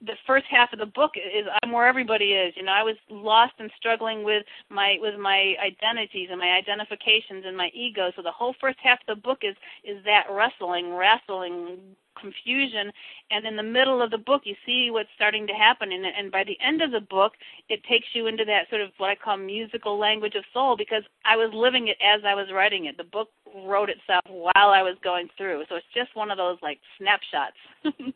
the 0.06 0.16
first 0.26 0.46
half 0.50 0.72
of 0.72 0.78
the 0.78 0.86
book 0.86 1.12
is 1.16 1.46
I'm 1.62 1.72
where 1.72 1.86
everybody 1.86 2.32
is. 2.32 2.54
You 2.56 2.64
know, 2.64 2.72
I 2.72 2.82
was 2.82 2.96
lost 3.10 3.54
and 3.58 3.70
struggling 3.76 4.24
with 4.24 4.44
my 4.70 4.96
with 5.00 5.18
my 5.18 5.54
identities 5.64 6.28
and 6.30 6.40
my 6.40 6.50
identifications 6.50 7.44
and 7.46 7.56
my 7.56 7.70
ego. 7.74 8.10
So 8.16 8.22
the 8.22 8.30
whole 8.30 8.54
first 8.60 8.78
half 8.82 8.98
of 9.06 9.16
the 9.16 9.22
book 9.22 9.38
is 9.42 9.56
is 9.84 10.04
that 10.04 10.24
wrestling, 10.30 10.94
wrestling, 10.94 11.78
confusion, 12.20 12.92
and 13.30 13.46
in 13.46 13.56
the 13.56 13.62
middle 13.62 14.02
of 14.02 14.10
the 14.10 14.18
book 14.18 14.42
you 14.44 14.54
see 14.66 14.90
what's 14.90 15.08
starting 15.14 15.46
to 15.46 15.54
happen. 15.54 15.92
And 15.92 16.04
and 16.04 16.30
by 16.30 16.44
the 16.44 16.58
end 16.64 16.82
of 16.82 16.90
the 16.90 17.00
book, 17.00 17.32
it 17.68 17.82
takes 17.84 18.08
you 18.12 18.26
into 18.26 18.44
that 18.44 18.68
sort 18.68 18.82
of 18.82 18.90
what 18.98 19.10
I 19.10 19.14
call 19.14 19.36
musical 19.36 19.98
language 19.98 20.34
of 20.34 20.44
soul 20.52 20.76
because 20.76 21.02
I 21.24 21.36
was 21.36 21.50
living 21.54 21.88
it 21.88 21.96
as 22.02 22.22
I 22.26 22.34
was 22.34 22.48
writing 22.52 22.86
it. 22.86 22.96
The 22.96 23.04
book 23.04 23.28
wrote 23.66 23.90
itself 23.90 24.24
while 24.28 24.70
I 24.70 24.82
was 24.82 24.96
going 25.02 25.28
through. 25.36 25.64
So 25.68 25.76
it's 25.76 25.86
just 25.94 26.14
one 26.14 26.30
of 26.30 26.38
those 26.38 26.58
like 26.62 26.80
snapshots. 26.98 27.56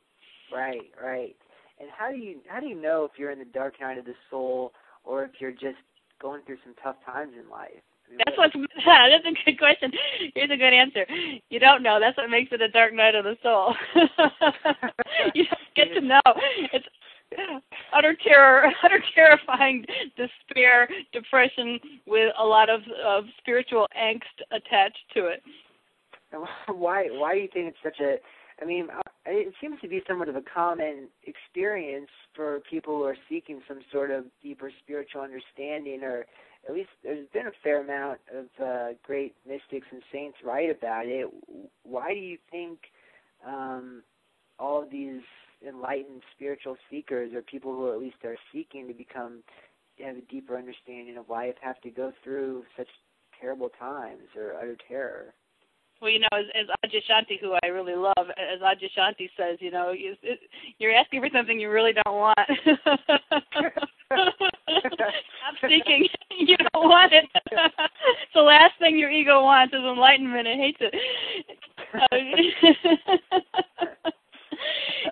right, 0.52 0.90
right. 1.02 1.36
And 1.80 1.88
how 1.96 2.10
do 2.10 2.16
you 2.16 2.40
how 2.48 2.60
do 2.60 2.66
you 2.66 2.80
know 2.80 3.04
if 3.04 3.12
you're 3.18 3.30
in 3.30 3.38
the 3.38 3.44
dark 3.44 3.80
night 3.80 3.98
of 3.98 4.04
the 4.04 4.14
soul 4.30 4.72
or 5.04 5.24
if 5.24 5.32
you're 5.38 5.52
just 5.52 5.78
going 6.20 6.42
through 6.44 6.58
some 6.64 6.74
tough 6.82 6.96
times 7.06 7.32
in 7.40 7.48
life? 7.48 7.82
I 8.06 8.10
mean, 8.10 8.20
that's 8.24 8.36
what's 8.36 8.54
that's 8.86 9.24
a 9.24 9.44
good 9.44 9.58
question. 9.58 9.92
Here's 10.34 10.50
a 10.50 10.56
good 10.56 10.72
answer. 10.72 11.06
You 11.50 11.58
don't 11.58 11.82
know. 11.82 11.98
That's 12.00 12.16
what 12.16 12.30
makes 12.30 12.52
it 12.52 12.60
a 12.60 12.68
dark 12.68 12.94
night 12.94 13.14
of 13.14 13.24
the 13.24 13.36
soul. 13.42 13.74
you 15.34 15.44
don't 15.44 15.74
get 15.76 15.94
to 15.94 16.00
know. 16.00 16.20
It's 16.72 16.86
utter 17.94 18.16
terror, 18.26 18.72
utter 18.82 19.02
terrifying 19.14 19.84
despair, 20.16 20.88
depression 21.12 21.78
with 22.06 22.32
a 22.38 22.44
lot 22.44 22.70
of 22.70 22.80
of 23.04 23.24
spiritual 23.38 23.86
angst 23.96 24.22
attached 24.50 25.04
to 25.14 25.26
it. 25.26 25.42
Why 26.66 27.08
why 27.10 27.34
do 27.34 27.40
you 27.40 27.48
think 27.52 27.68
it's 27.68 27.78
such 27.82 28.00
a 28.00 28.16
I 28.60 28.64
mean, 28.64 28.88
uh, 28.90 29.00
it 29.26 29.54
seems 29.60 29.80
to 29.80 29.88
be 29.88 30.02
somewhat 30.08 30.28
of 30.28 30.36
a 30.36 30.42
common 30.42 31.08
experience 31.58 32.10
for 32.36 32.60
people 32.70 32.98
who 32.98 33.02
are 33.04 33.16
seeking 33.28 33.60
some 33.66 33.80
sort 33.90 34.12
of 34.12 34.24
deeper 34.42 34.70
spiritual 34.80 35.22
understanding, 35.22 36.04
or 36.04 36.24
at 36.68 36.74
least 36.74 36.88
there's 37.02 37.26
been 37.32 37.48
a 37.48 37.52
fair 37.64 37.82
amount 37.82 38.20
of 38.32 38.46
uh, 38.64 38.88
great 39.04 39.34
mystics 39.46 39.86
and 39.90 40.02
saints 40.12 40.38
write 40.44 40.70
about 40.70 41.06
it. 41.06 41.26
Why 41.82 42.14
do 42.14 42.20
you 42.20 42.38
think 42.50 42.78
um, 43.44 44.02
all 44.58 44.82
of 44.82 44.90
these 44.90 45.22
enlightened 45.66 46.22
spiritual 46.36 46.76
seekers, 46.88 47.32
or 47.34 47.42
people 47.42 47.72
who 47.72 47.92
at 47.92 47.98
least 47.98 48.18
are 48.24 48.36
seeking 48.52 48.86
to 48.86 48.94
become 48.94 49.42
have 49.98 50.16
a 50.16 50.20
deeper 50.30 50.56
understanding 50.56 51.16
of 51.16 51.28
life, 51.28 51.54
have 51.60 51.80
to 51.80 51.90
go 51.90 52.12
through 52.22 52.62
such 52.76 52.86
terrible 53.40 53.68
times 53.80 54.28
or 54.36 54.54
utter 54.54 54.76
terror? 54.86 55.34
Well, 56.00 56.10
you 56.12 56.20
know, 56.20 56.28
as, 56.32 56.44
as 56.54 56.66
Adyashanti, 56.84 57.40
who 57.40 57.56
I 57.62 57.66
really 57.68 57.96
love, 57.96 58.14
as 58.18 58.60
Adyashanti 58.60 59.30
says, 59.36 59.58
you 59.60 59.72
know, 59.72 59.90
you, 59.90 60.14
it, 60.22 60.38
you're 60.78 60.94
asking 60.94 61.20
for 61.20 61.28
something 61.32 61.58
you 61.58 61.70
really 61.70 61.92
don't 61.92 62.14
want. 62.14 62.38
Stop 64.06 64.34
seeking. 65.62 66.06
you 66.38 66.56
don't 66.56 66.88
want 66.88 67.12
it. 67.12 67.24
the 68.34 68.40
last 68.40 68.74
thing 68.78 68.96
your 68.96 69.10
ego 69.10 69.42
wants 69.42 69.74
is 69.74 69.80
enlightenment. 69.80 70.46
It 70.46 70.56
hates 70.56 70.78
it. 70.80 70.94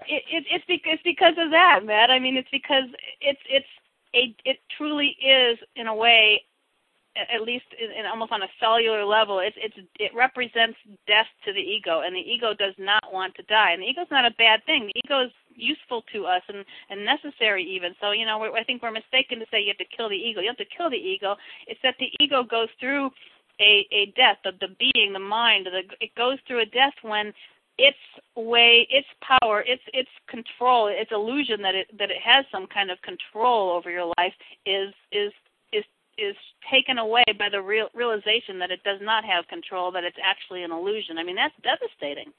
It, 0.09 0.23
it 0.31 0.45
it's 0.51 0.65
because 0.67 0.95
it's 0.95 1.03
because 1.03 1.35
of 1.39 1.51
that, 1.51 1.81
Matt. 1.85 2.11
I 2.11 2.19
mean, 2.19 2.37
it's 2.37 2.49
because 2.53 2.85
it's 3.21 3.41
it's 3.49 3.67
a 4.15 4.35
it 4.45 4.59
truly 4.77 5.17
is 5.21 5.59
in 5.75 5.89
a 5.89 5.95
way 5.95 6.43
at 7.33 7.43
least 7.43 7.67
in, 7.81 7.91
in 7.91 8.07
almost 8.07 8.33
on 8.33 8.43
a 8.43 8.49
cellular 8.61 9.05
level, 9.05 9.39
it's 9.41 9.57
it's 9.59 9.77
it 9.99 10.13
represents 10.15 10.79
death 11.07 11.27
to 11.45 11.53
the 11.53 11.61
ego, 11.61 12.03
and 12.05 12.15
the 12.15 12.21
ego 12.21 12.53
does 12.53 12.75
not 12.79 13.13
want 13.13 13.35
to 13.37 13.43
die. 13.45 13.73
And 13.73 13.83
the 13.83 13.87
ego 13.87 14.03
is 14.03 14.11
not 14.11 14.27
a 14.27 14.35
bad 14.39 14.65
thing. 14.67 14.87
The 14.87 15.01
ego 15.05 15.25
is 15.25 15.33
useful 15.55 16.03
to 16.13 16.27
us 16.27 16.43
and 16.49 16.65
and 16.91 17.05
necessary 17.05 17.65
even. 17.65 17.95
So 18.01 18.13
you 18.13 18.27
know, 18.27 18.43
I 18.55 18.65
think 18.65 18.83
we're 18.83 18.91
mistaken 18.91 19.39
to 19.41 19.47
say 19.51 19.61
you 19.61 19.73
have 19.73 19.79
to 19.79 19.97
kill 19.97 20.09
the 20.09 20.17
ego. 20.17 20.41
You 20.41 20.49
have 20.49 20.57
to 20.59 20.77
kill 20.77 20.91
the 20.91 20.97
ego. 20.97 21.37
It's 21.67 21.81
that 21.83 21.97
the 21.99 22.11
ego 22.21 22.43
goes 22.43 22.69
through 22.79 23.11
a 23.61 23.87
a 23.93 24.13
death 24.17 24.39
of 24.45 24.59
the 24.61 24.69
being, 24.79 25.13
the 25.13 25.19
mind. 25.19 25.67
The, 25.67 25.83
it 26.01 26.15
goes 26.17 26.39
through 26.47 26.61
a 26.63 26.67
death 26.67 26.95
when 27.03 27.33
its 27.79 27.99
way, 28.37 28.87
its 28.91 29.09
power, 29.21 29.63
its 29.67 29.83
its 29.93 30.09
control, 30.29 30.89
its 30.89 31.13
illusion 31.13 31.61
that 31.63 31.75
it 31.75 31.87
that 31.99 32.11
it 32.11 32.21
has 32.25 32.45
some 32.51 32.67
kind 32.67 32.91
of 32.91 32.99
control 33.03 33.71
over 33.71 33.91
your 33.91 34.13
life 34.19 34.35
is 34.65 34.95
is 35.13 35.33
is 36.19 36.37
taken 36.71 36.99
away 36.99 37.25
by 37.39 37.49
the 37.51 37.61
real 37.61 37.89
realization 37.95 38.59
that 38.59 38.71
it 38.71 38.83
does 38.85 39.01
not 39.03 39.25
have 39.25 39.47
control, 39.49 39.91
that 39.93 40.05
it's 40.05 40.17
actually 40.23 40.63
an 40.63 40.73
illusion. 40.73 41.19
I 41.19 41.25
mean, 41.25 41.37
that's 41.37 41.55
devastating. 41.63 42.33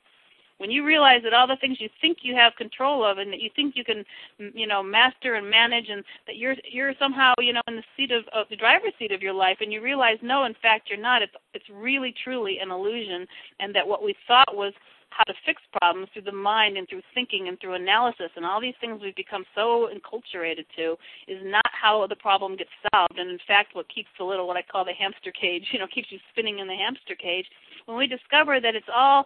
When 0.58 0.72
you 0.72 0.84
realize 0.84 1.22
that 1.24 1.36
all 1.36 1.46
the 1.46 1.58
things 1.58 1.80
you 1.80 1.88
think 2.02 2.20
you 2.24 2.34
have 2.36 2.56
control 2.56 3.06
of 3.06 3.20
and 3.20 3.32
that 3.32 3.42
you 3.42 3.52
think 3.56 3.76
you 3.76 3.84
can, 3.84 4.04
you 4.40 4.66
know, 4.66 4.82
master 4.82 5.36
and 5.36 5.48
manage, 5.48 5.90
and 5.90 6.04
that 6.26 6.38
you're 6.38 6.56
you're 6.70 6.94
somehow, 7.00 7.34
you 7.40 7.54
know, 7.54 7.62
in 7.68 7.76
the 7.76 7.84
seat 7.96 8.12
of, 8.12 8.24
of 8.34 8.48
the 8.50 8.56
driver's 8.56 8.94
seat 8.98 9.12
of 9.12 9.22
your 9.22 9.34
life, 9.34 9.58
and 9.62 9.72
you 9.72 9.82
realize, 9.82 10.18
no, 10.24 10.46
in 10.46 10.56
fact, 10.62 10.90
you're 10.90 11.00
not. 11.00 11.22
It's 11.22 11.34
it's 11.54 11.70
really 11.72 12.14
truly 12.24 12.58
an 12.60 12.72
illusion, 12.72 13.28
and 13.60 13.74
that 13.76 13.88
what 13.88 14.04
we 14.04 14.16
thought 14.28 14.56
was 14.56 14.74
how 15.10 15.24
to 15.24 15.34
fix 15.46 15.62
problems 15.80 16.10
through 16.14 16.24
the 16.24 16.32
mind 16.32 16.78
and 16.78 16.88
through 16.88 17.02
thinking 17.14 17.48
and 17.48 17.60
through 17.60 17.74
analysis 17.74 18.30
and 18.36 18.46
all 18.46 18.62
these 18.62 18.76
things 18.80 19.02
we've 19.02 19.16
become 19.16 19.46
so 19.56 19.90
enculturated 19.94 20.66
to 20.76 20.96
is 21.28 21.42
not 21.44 21.66
how 21.80 22.06
the 22.08 22.16
problem 22.16 22.56
gets 22.56 22.70
solved 22.94 23.18
and 23.18 23.30
in 23.30 23.40
fact 23.48 23.76
what 23.76 23.88
keeps 23.94 24.10
the 24.18 24.24
little 24.24 24.48
what 24.48 24.58
I 24.58 24.64
call 24.64 24.86
the 24.86 24.94
hamster 24.94 25.32
cage, 25.32 25.66
you 25.72 25.80
know, 25.80 25.88
keeps 25.88 26.12
you 26.12 26.20
spinning 26.32 26.60
in 26.60 26.68
the 26.68 26.76
hamster 26.76 27.16
cage. 27.16 27.46
When 27.86 27.98
we 27.98 28.08
discover 28.08 28.60
that 28.60 28.76
it's 28.76 28.90
all 28.94 29.26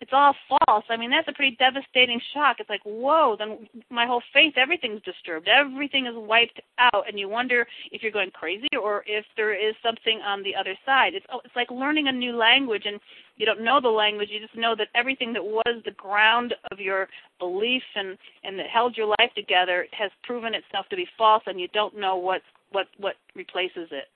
it's 0.00 0.10
all 0.12 0.34
false. 0.48 0.84
I 0.90 0.96
mean, 0.96 1.10
that's 1.10 1.28
a 1.28 1.32
pretty 1.32 1.56
devastating 1.56 2.20
shock. 2.34 2.56
It's 2.58 2.68
like, 2.68 2.82
whoa, 2.84 3.34
then 3.38 3.66
my 3.88 4.06
whole 4.06 4.22
faith, 4.32 4.54
everything's 4.56 5.00
disturbed. 5.02 5.48
Everything 5.48 6.06
is 6.06 6.12
wiped 6.14 6.60
out, 6.78 7.08
and 7.08 7.18
you 7.18 7.28
wonder 7.28 7.66
if 7.92 8.02
you're 8.02 8.12
going 8.12 8.30
crazy 8.30 8.68
or 8.80 9.04
if 9.06 9.24
there 9.36 9.54
is 9.54 9.74
something 9.82 10.20
on 10.20 10.42
the 10.42 10.54
other 10.54 10.74
side. 10.84 11.14
It's 11.14 11.24
oh, 11.32 11.40
it's 11.44 11.56
like 11.56 11.70
learning 11.70 12.08
a 12.08 12.12
new 12.12 12.36
language, 12.36 12.82
and 12.84 13.00
you 13.36 13.46
don't 13.46 13.62
know 13.62 13.80
the 13.80 13.88
language. 13.88 14.28
You 14.30 14.40
just 14.40 14.56
know 14.56 14.74
that 14.76 14.88
everything 14.94 15.32
that 15.34 15.44
was 15.44 15.82
the 15.84 15.90
ground 15.92 16.54
of 16.70 16.80
your 16.80 17.08
belief 17.38 17.82
and 17.94 18.16
and 18.44 18.58
that 18.58 18.66
held 18.72 18.96
your 18.96 19.06
life 19.06 19.32
together 19.34 19.86
has 19.92 20.10
proven 20.22 20.54
itself 20.54 20.86
to 20.90 20.96
be 20.96 21.06
false, 21.18 21.42
and 21.46 21.60
you 21.60 21.68
don't 21.68 21.98
know 21.98 22.16
what 22.16 22.42
what 22.72 22.86
what 22.98 23.14
replaces 23.34 23.88
it. 23.90 24.08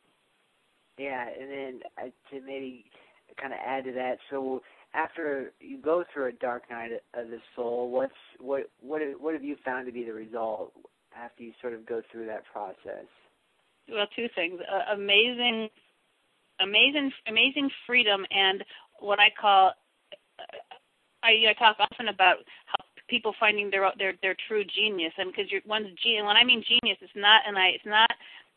Yeah, 0.98 1.26
and 1.28 1.50
then 1.50 1.80
uh, 1.98 2.10
to 2.30 2.46
maybe 2.46 2.84
kind 3.40 3.52
of 3.52 3.58
add 3.64 3.84
to 3.84 3.92
that, 3.92 4.18
so 4.28 4.60
after 4.94 5.52
you 5.60 5.78
go 5.78 6.04
through 6.12 6.26
a 6.26 6.32
dark 6.32 6.64
night 6.70 6.90
of 7.14 7.28
the 7.28 7.38
soul, 7.54 7.90
what's 7.90 8.12
what 8.38 8.70
what 8.80 9.00
what 9.20 9.34
have 9.34 9.44
you 9.44 9.56
found 9.64 9.86
to 9.86 9.92
be 9.92 10.04
the 10.04 10.12
result 10.12 10.72
after 11.16 11.42
you 11.42 11.52
sort 11.60 11.74
of 11.74 11.86
go 11.86 12.02
through 12.10 12.26
that 12.26 12.42
process? 12.52 13.06
Well, 13.88 14.06
two 14.14 14.26
things: 14.34 14.60
uh, 14.60 14.94
amazing, 14.94 15.68
amazing, 16.60 17.12
amazing 17.28 17.70
freedom, 17.86 18.24
and 18.30 18.64
what 19.00 19.19
I 19.19 19.28
call 19.38 19.73
uh, 20.38 20.42
I, 21.23 21.30
I 21.50 21.54
talk 21.59 21.76
often 21.78 22.09
about 22.09 22.38
how 22.66 22.85
people 23.09 23.35
finding 23.38 23.71
their 23.71 23.90
their 23.99 24.14
their 24.23 24.37
true 24.49 24.64
genius, 24.64 25.12
and 25.19 25.30
because 25.30 25.50
one's 25.66 25.88
genius. 26.02 26.25
When 26.25 26.37
I 26.37 26.45
mean 26.45 26.64
genius, 26.66 26.99
it's 27.00 27.12
not, 27.16 27.42
and 27.47 27.59
I 27.59 27.69
it's 27.69 27.87
not 27.87 28.11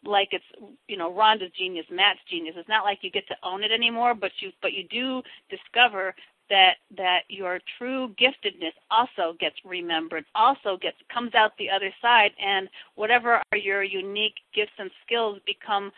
like 0.05 0.29
it's 0.31 0.45
you 0.87 0.97
know 0.97 1.13
Ronda's 1.13 1.51
genius, 1.57 1.85
Matt's 1.91 2.19
genius. 2.29 2.55
It's 2.57 2.69
not 2.69 2.85
like 2.85 2.99
you 3.01 3.11
get 3.11 3.27
to 3.27 3.35
own 3.43 3.63
it 3.63 3.71
anymore, 3.71 4.13
but 4.15 4.31
you 4.39 4.51
but 4.61 4.73
you 4.73 4.87
do 4.87 5.21
discover 5.49 6.15
that 6.49 6.75
that 6.95 7.21
your 7.29 7.59
true 7.77 8.13
giftedness 8.19 8.75
also 8.91 9.35
gets 9.39 9.55
remembered, 9.65 10.25
also 10.35 10.77
gets 10.77 10.97
comes 11.13 11.33
out 11.33 11.51
the 11.57 11.69
other 11.69 11.91
side, 12.01 12.31
and 12.43 12.69
whatever 12.95 13.41
are 13.51 13.57
your 13.57 13.83
unique 13.83 14.35
gifts 14.53 14.77
and 14.77 14.91
skills 15.05 15.39
become 15.45 15.91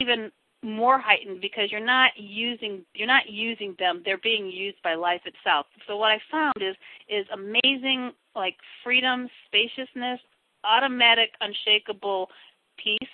even 0.00 0.30
more 0.62 0.98
heightened 0.98 1.40
because 1.40 1.70
you're 1.70 1.84
not 1.84 2.12
using 2.16 2.84
you're 2.94 3.06
not 3.06 3.28
using 3.28 3.74
them 3.78 4.00
they're 4.04 4.18
being 4.18 4.46
used 4.46 4.80
by 4.82 4.94
life 4.94 5.20
itself 5.24 5.66
so 5.88 5.96
what 5.96 6.12
i 6.12 6.18
found 6.30 6.54
is 6.60 6.76
is 7.08 7.26
amazing 7.32 8.12
like 8.36 8.56
freedom 8.84 9.28
spaciousness 9.46 10.20
automatic 10.64 11.30
unshakable 11.40 12.28
peace 12.82 13.08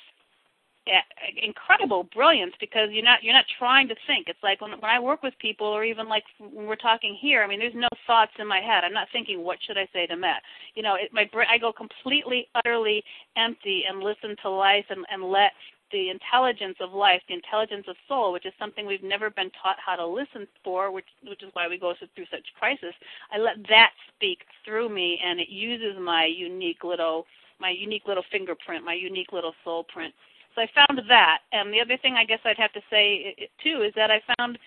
incredible 1.42 2.08
brilliance 2.14 2.52
because 2.60 2.88
you're 2.90 3.04
not 3.04 3.22
you're 3.22 3.34
not 3.34 3.44
trying 3.58 3.88
to 3.88 3.94
think. 4.06 4.26
It's 4.28 4.42
like 4.42 4.60
when 4.60 4.72
when 4.72 4.90
I 4.90 4.98
work 4.98 5.22
with 5.22 5.34
people, 5.38 5.66
or 5.66 5.84
even 5.84 6.08
like 6.08 6.24
when 6.38 6.66
we're 6.66 6.76
talking 6.76 7.16
here. 7.20 7.42
I 7.42 7.46
mean, 7.46 7.58
there's 7.58 7.74
no 7.74 7.88
thoughts 8.06 8.32
in 8.38 8.46
my 8.46 8.60
head. 8.60 8.84
I'm 8.84 8.92
not 8.92 9.08
thinking 9.12 9.44
what 9.44 9.58
should 9.66 9.78
I 9.78 9.88
say 9.92 10.06
to 10.06 10.16
Matt. 10.16 10.42
You 10.74 10.82
know, 10.82 10.94
it, 10.94 11.10
my 11.12 11.28
I 11.48 11.58
go 11.58 11.72
completely 11.72 12.48
utterly 12.54 13.02
empty 13.36 13.82
and 13.88 14.00
listen 14.00 14.36
to 14.42 14.50
life 14.50 14.86
and 14.90 15.04
and 15.10 15.22
let 15.24 15.52
the 15.92 16.10
intelligence 16.10 16.76
of 16.80 16.92
life, 16.92 17.22
the 17.28 17.34
intelligence 17.34 17.86
of 17.88 17.96
soul, 18.06 18.32
which 18.32 18.46
is 18.46 18.52
something 18.58 18.86
we've 18.86 19.02
never 19.02 19.30
been 19.30 19.50
taught 19.62 19.76
how 19.84 19.96
to 19.96 20.06
listen 20.06 20.46
for, 20.64 20.90
which 20.90 21.08
which 21.26 21.42
is 21.42 21.50
why 21.54 21.68
we 21.68 21.78
go 21.78 21.94
through 21.98 22.26
such 22.30 22.46
crisis. 22.58 22.94
I 23.32 23.38
let 23.38 23.56
that 23.68 23.92
speak 24.14 24.40
through 24.64 24.88
me, 24.88 25.20
and 25.24 25.40
it 25.40 25.48
uses 25.48 25.98
my 26.00 26.24
unique 26.26 26.84
little 26.84 27.26
my 27.60 27.70
unique 27.70 28.06
little 28.06 28.24
fingerprint, 28.30 28.84
my 28.84 28.94
unique 28.94 29.32
little 29.32 29.54
soul 29.64 29.84
print 29.84 30.14
so 30.58 30.62
I 30.62 30.86
found 30.86 31.00
that. 31.08 31.38
And 31.52 31.72
the 31.72 31.80
other 31.80 31.96
thing 31.96 32.14
I 32.14 32.24
guess 32.24 32.40
I'd 32.44 32.56
have 32.56 32.72
to 32.72 32.80
say 32.90 33.48
too 33.62 33.82
is 33.82 33.92
that 33.94 34.10
I 34.10 34.20
found 34.36 34.58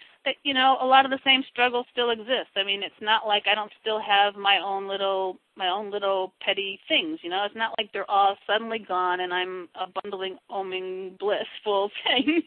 you 0.43 0.53
know 0.53 0.77
a 0.81 0.85
lot 0.85 1.05
of 1.05 1.11
the 1.11 1.19
same 1.23 1.43
struggles 1.49 1.85
still 1.91 2.11
exist. 2.11 2.49
I 2.55 2.63
mean, 2.63 2.83
it's 2.83 3.01
not 3.01 3.27
like 3.27 3.45
I 3.49 3.55
don't 3.55 3.71
still 3.81 3.99
have 3.99 4.35
my 4.35 4.59
own 4.59 4.87
little 4.87 5.37
my 5.55 5.69
own 5.69 5.91
little 5.91 6.33
petty 6.41 6.79
things. 6.87 7.19
You 7.21 7.29
know, 7.29 7.43
it's 7.45 7.55
not 7.55 7.73
like 7.77 7.91
they're 7.91 8.09
all 8.09 8.35
suddenly 8.45 8.79
gone 8.79 9.21
and 9.21 9.33
I'm 9.33 9.69
a 9.75 9.87
bundling, 10.01 10.37
oming, 10.49 11.17
blissful 11.17 11.91
thing. 12.03 12.43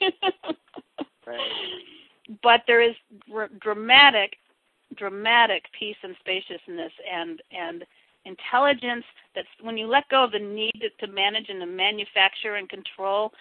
right. 1.27 1.41
But 2.43 2.63
there 2.67 2.81
is 2.81 2.95
r- 3.33 3.51
dramatic, 3.61 4.37
dramatic 4.97 5.65
peace 5.79 5.97
and 6.03 6.17
spaciousness 6.21 6.93
and 7.11 7.43
and 7.51 7.85
intelligence 8.25 9.05
that's 9.35 9.49
when 9.61 9.77
you 9.77 9.87
let 9.87 10.09
go 10.09 10.25
of 10.25 10.33
the 10.33 10.39
need 10.39 10.83
to 10.99 11.07
manage 11.09 11.51
and 11.51 11.61
to 11.61 11.67
manufacture 11.67 12.55
and 12.55 12.71
control 12.71 13.33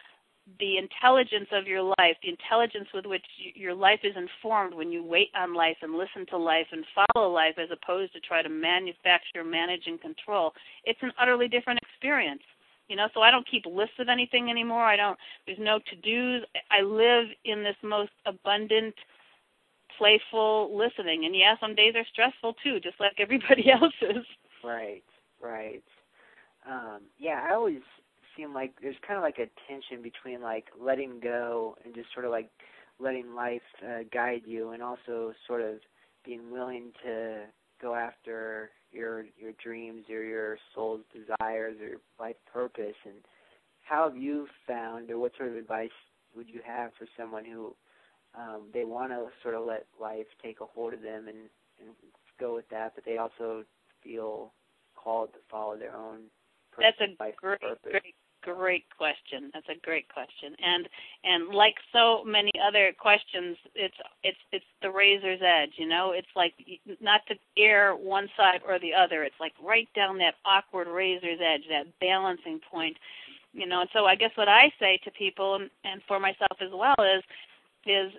the 0.60 0.78
intelligence 0.78 1.48
of 1.52 1.68
your 1.68 1.82
life, 1.82 2.18
the 2.22 2.30
intelligence 2.30 2.88
with 2.94 3.06
which 3.06 3.26
your 3.56 3.74
life 3.74 4.02
is 4.04 4.16
informed 4.16 4.74
when 4.74 4.92
you 4.92 5.04
wait 5.04 5.30
on 5.36 5.54
life 5.54 5.78
and 5.82 5.94
listen 5.94 6.26
to 6.30 6.38
life 6.38 6.68
and 6.72 6.84
follow 6.94 7.32
life 7.32 7.56
as 7.58 7.70
opposed 7.72 8.14
to 8.14 8.20
try 8.20 8.42
to 8.42 8.50
manufacture, 8.50 9.44
manage, 9.44 9.84
and 9.88 10.02
control. 10.02 10.52
It's 10.84 11.00
an 11.02 11.14
utterly 11.20 11.48
different 11.48 11.80
experience. 11.82 12.42
You 12.90 12.98
know, 12.98 13.08
so 13.14 13.22
I 13.22 13.32
don't 13.32 13.50
keep 13.50 13.66
lists 13.66 13.96
of 14.00 14.10
anything 14.10 14.50
anymore. 14.50 14.84
I 14.84 14.98
don't, 14.98 15.18
there's 15.46 15.58
no 15.60 15.80
to 15.80 15.96
dos. 15.96 16.46
I 16.70 16.82
live 16.82 17.28
in 17.46 17.64
this 17.64 17.78
most 17.82 18.12
abundant, 18.26 18.94
playful 19.98 20.78
listening. 20.78 21.24
And 21.26 21.34
yeah, 21.34 21.56
some 21.62 21.76
days 21.76 21.96
are 21.96 22.06
stressful 22.12 22.56
too, 22.62 22.82
just 22.82 23.00
like 23.00 23.14
everybody 23.18 23.72
else's. 23.72 24.26
Right, 24.62 25.04
right. 25.42 25.84
Um, 26.70 27.02
yeah, 27.18 27.46
I 27.50 27.54
always 27.54 27.82
seem 28.36 28.54
like 28.54 28.74
there's 28.82 28.96
kind 29.06 29.18
of 29.18 29.24
like 29.24 29.38
a 29.38 29.50
tension 29.68 30.02
between 30.02 30.42
like 30.42 30.66
letting 30.80 31.20
go 31.20 31.76
and 31.84 31.94
just 31.94 32.08
sort 32.14 32.26
of 32.26 32.32
like 32.32 32.50
letting 33.00 33.34
life 33.34 33.62
uh, 33.84 34.04
guide 34.14 34.42
you, 34.46 34.72
and 34.72 34.84
also 34.84 35.34
sort 35.48 35.62
of 35.62 35.76
being 36.26 36.52
willing 36.52 36.92
to 37.04 37.44
go 37.82 37.96
after 37.96 38.70
your 38.92 39.26
your 39.38 39.52
dreams 39.64 40.06
or 40.10 40.24
your 40.24 40.58
soul's 40.74 41.02
desires 41.12 41.76
or 41.82 41.88
your 41.88 42.02
life 42.20 42.36
purpose. 42.52 42.96
And 43.06 43.16
how 43.82 44.08
have 44.08 44.18
you 44.18 44.48
found, 44.68 45.10
or 45.12 45.18
what 45.20 45.34
sort 45.38 45.50
of 45.50 45.56
advice 45.56 45.90
would 46.36 46.50
you 46.50 46.62
have 46.66 46.92
for 46.98 47.08
someone 47.18 47.46
who 47.46 47.76
um, 48.36 48.64
they 48.74 48.86
want 48.86 49.12
to 49.12 49.28
sort 49.42 49.56
of 49.56 49.66
let 49.66 49.86
life 50.02 50.26
take 50.42 50.62
a 50.62 50.66
hold 50.66 50.94
of 50.94 51.02
them 51.02 51.28
and, 51.28 51.50
and 51.80 51.90
go 52.40 52.56
with 52.56 52.68
that, 52.70 52.94
but 52.96 53.06
they 53.06 53.18
also 53.18 53.64
feel 54.04 54.52
called 54.96 55.34
to 55.34 55.40
follow 55.50 55.78
their 55.78 55.96
own 55.96 56.22
that's 56.78 56.98
a 57.02 57.16
great 57.18 57.38
purpose? 57.38 57.78
great 57.84 58.16
great 58.44 58.86
question. 58.98 59.50
That's 59.54 59.68
a 59.70 59.80
great 59.84 60.08
question. 60.10 60.56
And 60.64 60.88
and 61.24 61.56
like 61.56 61.76
so 61.92 62.24
many 62.26 62.52
other 62.66 62.94
questions 62.98 63.58
it's 63.76 63.96
it's 64.24 64.38
it's 64.52 64.66
the 64.82 64.92
razor's 64.92 65.42
edge 65.42 65.72
you 65.78 65.88
know? 65.88 66.12
It's 66.12 66.28
like 66.36 66.54
not 67.02 67.22
to 67.28 67.36
err 67.58 67.96
one 67.96 68.28
side 68.38 68.62
or 68.68 68.80
the 68.80 68.94
other. 68.94 69.24
It's 69.24 69.40
like 69.40 69.54
right 69.64 69.88
down 69.96 70.18
that 70.20 70.36
awkward 70.46 70.88
razor's 70.88 71.40
edge 71.42 71.64
that 71.70 71.88
balancing 72.00 72.60
point 72.72 72.98
you 73.54 73.66
know? 73.66 73.82
And 73.82 73.90
so 73.94 74.06
i 74.06 74.16
guess 74.16 74.32
what 74.36 74.50
i 74.50 74.72
say 74.80 75.00
to 75.04 75.12
people 75.12 75.56
and, 75.56 75.70
and 75.84 76.02
for 76.08 76.20
myself 76.20 76.58
as 76.62 76.72
well 76.72 76.96
is 77.00 77.24
is 77.86 78.12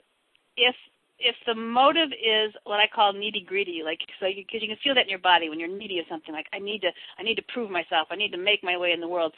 if 0.57 0.75
if 1.19 1.37
the 1.47 1.55
motive 1.55 2.11
is 2.13 2.53
what 2.65 2.81
I 2.81 2.89
call 2.93 3.13
needy 3.13 3.41
greedy, 3.41 3.83
like 3.85 4.01
so, 4.21 4.27
because 4.27 4.61
you, 4.63 4.69
you 4.69 4.69
can 4.69 4.83
feel 4.83 4.95
that 4.95 5.05
in 5.05 5.11
your 5.11 5.19
body 5.19 5.49
when 5.49 5.61
you're 5.61 5.69
needy 5.69 5.99
of 5.99 6.07
something, 6.09 6.35
like 6.35 6.47
I 6.53 6.59
need 6.59 6.81
to, 6.81 6.91
I 7.19 7.23
need 7.23 7.37
to 7.37 7.45
prove 7.53 7.71
myself, 7.71 8.09
I 8.11 8.17
need 8.17 8.33
to 8.33 8.39
make 8.39 8.63
my 8.65 8.77
way 8.77 8.93
in 8.93 9.01
the 9.01 9.09
world. 9.09 9.33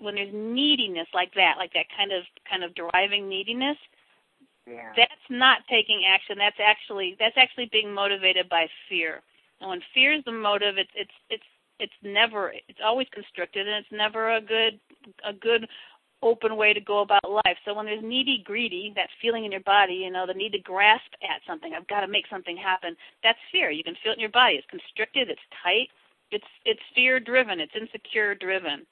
When 0.00 0.14
there's 0.14 0.32
neediness 0.32 1.08
like 1.14 1.32
that, 1.34 1.54
like 1.58 1.72
that 1.74 1.86
kind 1.96 2.12
of 2.12 2.24
kind 2.48 2.64
of 2.64 2.74
driving 2.74 3.28
neediness, 3.28 3.76
yeah. 4.66 4.92
that's 4.96 5.28
not 5.28 5.58
taking 5.68 6.02
action. 6.08 6.36
That's 6.38 6.60
actually 6.60 7.16
that's 7.18 7.36
actually 7.36 7.68
being 7.70 7.92
motivated 7.92 8.48
by 8.48 8.66
fear. 8.88 9.22
And 9.60 9.70
when 9.70 9.80
fear 9.94 10.14
is 10.14 10.24
the 10.24 10.32
motive, 10.32 10.78
it's 10.78 10.90
it's 10.94 11.12
it's 11.28 11.44
it's 11.78 11.92
never 12.02 12.52
it's 12.68 12.80
always 12.84 13.08
constricted 13.12 13.66
and 13.66 13.76
it's 13.76 13.92
never 13.92 14.36
a 14.36 14.40
good 14.40 14.80
a 15.24 15.32
good 15.32 15.66
open 16.22 16.56
way 16.56 16.72
to 16.74 16.80
go 16.80 17.00
about 17.00 17.30
life. 17.30 17.56
So 17.64 17.74
when 17.74 17.86
there's 17.86 18.04
needy, 18.04 18.42
greedy, 18.44 18.92
that 18.94 19.08
feeling 19.22 19.44
in 19.44 19.52
your 19.52 19.62
body, 19.62 19.94
you 19.94 20.10
know, 20.10 20.26
the 20.26 20.34
need 20.34 20.52
to 20.52 20.58
grasp 20.58 21.12
at 21.22 21.40
something, 21.46 21.72
I've 21.74 21.86
got 21.86 22.00
to 22.00 22.08
make 22.08 22.26
something 22.28 22.56
happen, 22.56 22.94
that's 23.22 23.38
fear. 23.50 23.70
You 23.70 23.82
can 23.82 23.96
feel 24.02 24.12
it 24.12 24.16
in 24.16 24.20
your 24.20 24.30
body. 24.30 24.56
It's 24.56 24.66
constricted, 24.68 25.30
it's 25.30 25.40
tight, 25.62 25.88
it's 26.30 26.44
it's 26.64 26.80
fear 26.94 27.20
driven, 27.20 27.60
it's 27.60 27.72
insecure 27.74 28.34
driven. 28.34 28.86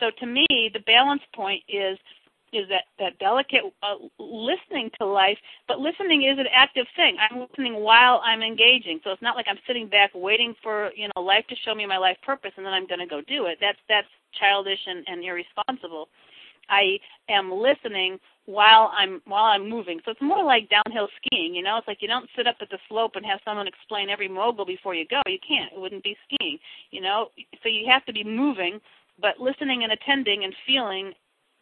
So 0.00 0.10
to 0.18 0.26
me, 0.26 0.46
the 0.72 0.80
balance 0.86 1.22
point 1.34 1.62
is 1.68 1.98
is 2.52 2.66
that 2.68 2.90
that 2.98 3.16
delicate 3.20 3.62
uh, 3.82 3.94
listening 4.18 4.90
to 4.98 5.06
life, 5.06 5.38
but 5.68 5.78
listening 5.78 6.24
is 6.24 6.36
an 6.36 6.46
active 6.52 6.86
thing. 6.96 7.16
I'm 7.20 7.40
listening 7.40 7.74
while 7.76 8.20
I'm 8.24 8.42
engaging, 8.42 8.98
so 9.04 9.12
it's 9.12 9.22
not 9.22 9.36
like 9.36 9.46
I'm 9.48 9.58
sitting 9.68 9.88
back 9.88 10.10
waiting 10.14 10.54
for 10.62 10.90
you 10.96 11.08
know 11.14 11.22
life 11.22 11.44
to 11.48 11.56
show 11.64 11.74
me 11.74 11.86
my 11.86 11.98
life 11.98 12.16
purpose 12.24 12.50
and 12.56 12.66
then 12.66 12.72
I'm 12.72 12.88
going 12.88 13.00
to 13.00 13.06
go 13.06 13.20
do 13.20 13.46
it. 13.46 13.58
That's 13.60 13.78
that's 13.88 14.08
childish 14.38 14.80
and, 14.86 15.04
and 15.06 15.24
irresponsible. 15.24 16.08
I 16.68 16.98
am 17.28 17.52
listening 17.52 18.18
while 18.46 18.90
I'm 18.96 19.20
while 19.26 19.44
I'm 19.44 19.68
moving. 19.68 20.00
So 20.04 20.10
it's 20.12 20.22
more 20.22 20.42
like 20.44 20.70
downhill 20.70 21.08
skiing, 21.18 21.54
you 21.54 21.62
know. 21.62 21.76
It's 21.78 21.88
like 21.88 21.98
you 22.00 22.08
don't 22.08 22.28
sit 22.36 22.46
up 22.46 22.56
at 22.60 22.70
the 22.70 22.78
slope 22.88 23.12
and 23.14 23.26
have 23.26 23.40
someone 23.44 23.66
explain 23.66 24.08
every 24.08 24.28
mogul 24.28 24.64
before 24.64 24.94
you 24.94 25.06
go. 25.06 25.20
You 25.26 25.38
can't. 25.46 25.72
It 25.72 25.80
wouldn't 25.80 26.04
be 26.04 26.16
skiing, 26.26 26.58
you 26.90 27.00
know. 27.00 27.28
So 27.62 27.68
you 27.68 27.86
have 27.90 28.04
to 28.06 28.12
be 28.12 28.24
moving, 28.24 28.80
but 29.20 29.40
listening 29.40 29.84
and 29.84 29.92
attending 29.92 30.44
and 30.44 30.54
feeling 30.66 31.12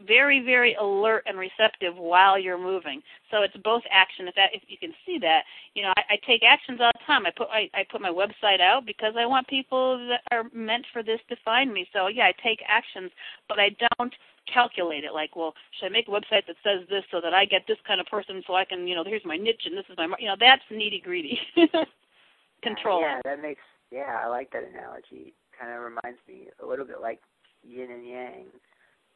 very 0.07 0.45
very 0.45 0.75
alert 0.75 1.25
and 1.27 1.39
receptive 1.39 1.97
while 1.97 2.39
you're 2.39 2.59
moving. 2.59 3.03
So 3.31 3.43
it's 3.43 3.57
both 3.65 3.83
action. 3.91 4.29
If 4.29 4.35
that 4.37 4.51
if 4.53 4.63
you 4.69 4.79
can 4.79 4.93
see 5.05 5.19
that 5.21 5.43
you 5.75 5.83
know 5.83 5.93
i, 5.97 6.15
I 6.15 6.17
take 6.27 6.43
actions 6.47 6.79
all 6.81 6.91
the 6.95 7.05
time. 7.07 7.27
I 7.27 7.31
put 7.37 7.49
I, 7.51 7.69
I 7.75 7.85
put 7.91 8.01
my 8.01 8.11
website 8.11 8.61
out 8.61 8.87
because 8.87 9.15
i 9.19 9.27
want 9.27 9.49
people 9.49 9.99
that 10.09 10.23
are 10.31 10.45
meant 10.55 10.87
for 10.93 11.03
this 11.03 11.21
to 11.29 11.37
find 11.45 11.73
me. 11.73 11.89
So 11.93 12.07
yeah 12.07 12.25
i 12.25 12.33
take 12.43 12.61
actions 12.69 13.11
but 13.49 13.59
i 13.59 13.75
don't 13.99 14.15
calculate 14.53 15.05
it. 15.05 15.13
Like 15.13 15.35
well 15.35 15.55
should 15.79 15.87
i 15.87 15.89
make 15.89 16.07
a 16.07 16.13
website 16.13 16.47
that 16.47 16.57
says 16.63 16.87
this 16.89 17.05
so 17.11 17.21
that 17.21 17.35
i 17.35 17.45
get 17.45 17.63
this 17.67 17.79
kind 17.87 18.01
of 18.01 18.07
person 18.07 18.43
so 18.47 18.55
i 18.55 18.65
can 18.65 18.87
you 18.87 18.95
know 18.95 19.03
here's 19.05 19.25
my 19.25 19.37
niche 19.37 19.67
and 19.67 19.77
this 19.77 19.87
is 19.91 19.97
my 19.99 20.07
you 20.19 20.29
know 20.29 20.37
that's 20.39 20.63
needy 20.71 21.01
greedy 21.05 21.41
control. 22.63 23.01
Yeah 23.01 23.21
that 23.25 23.43
makes 23.43 23.63
yeah 23.91 24.21
i 24.25 24.29
like 24.29 24.53
that 24.53 24.63
analogy. 24.63 25.35
Kind 25.59 25.75
of 25.75 25.83
reminds 25.83 26.21
me 26.29 26.47
a 26.63 26.67
little 26.67 26.87
bit 26.87 27.01
like 27.03 27.19
yin 27.63 27.91
and 27.91 28.07
yang 28.07 28.47